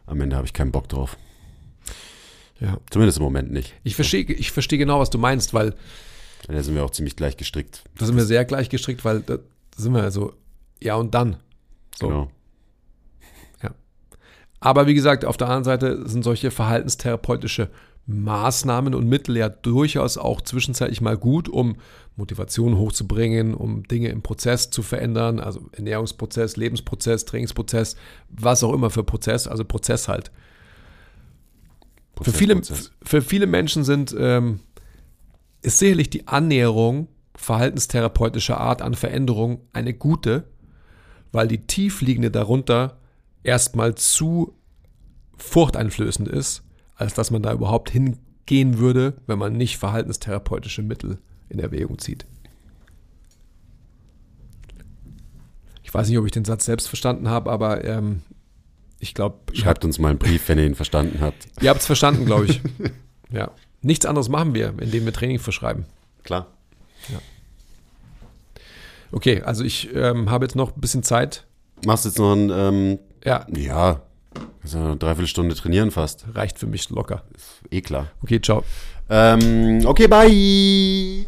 [0.06, 1.16] am Ende habe ich keinen Bock drauf.
[2.60, 2.76] Ja.
[2.90, 3.72] Zumindest im Moment nicht.
[3.84, 5.74] Ich verstehe ich verstehe genau, was du meinst, weil
[6.46, 7.84] Da sind wir auch ziemlich gleich gestrickt.
[7.96, 9.38] da sind wir sehr gleich gestrickt, weil da
[9.76, 10.34] sind wir also
[10.82, 11.36] ja und dann.
[11.98, 12.08] So.
[12.08, 12.30] Genau.
[14.60, 17.70] Aber wie gesagt, auf der anderen Seite sind solche verhaltenstherapeutische
[18.06, 21.76] Maßnahmen und Mittel ja durchaus auch zwischenzeitlich mal gut, um
[22.16, 27.96] Motivation hochzubringen, um Dinge im Prozess zu verändern, also Ernährungsprozess, Lebensprozess, Trainingsprozess,
[28.28, 30.30] was auch immer für Prozess, also Prozess halt.
[32.20, 32.92] Für viele, Prozess.
[33.02, 34.60] für viele Menschen sind, ähm,
[35.62, 40.44] ist sicherlich die Annäherung verhaltenstherapeutischer Art an Veränderung eine gute,
[41.32, 42.99] weil die tiefliegende darunter
[43.42, 44.54] erstmal zu
[45.36, 46.62] furchteinflößend ist,
[46.94, 51.18] als dass man da überhaupt hingehen würde, wenn man nicht verhaltenstherapeutische Mittel
[51.48, 52.26] in Erwägung zieht.
[55.82, 58.22] Ich weiß nicht, ob ich den Satz selbst verstanden habe, aber ähm,
[59.00, 61.48] ich glaube, Schreibt uns mal einen Brief, wenn ihr ihn verstanden habt.
[61.60, 62.60] ihr habt es verstanden, glaube ich.
[63.30, 63.50] ja.
[63.82, 65.86] Nichts anderes machen wir, indem wir Training verschreiben.
[66.22, 66.46] Klar.
[69.12, 71.46] Okay, also ich ähm, habe jetzt noch ein bisschen Zeit.
[71.84, 74.00] Machst jetzt noch ein, ähm, Ja, ja,
[74.62, 76.26] also eine Dreiviertelstunde trainieren fast.
[76.34, 77.22] reicht für mich locker.
[77.70, 78.08] Eh klar.
[78.22, 78.64] Okay, ciao.
[79.08, 81.26] Ähm, okay, bye.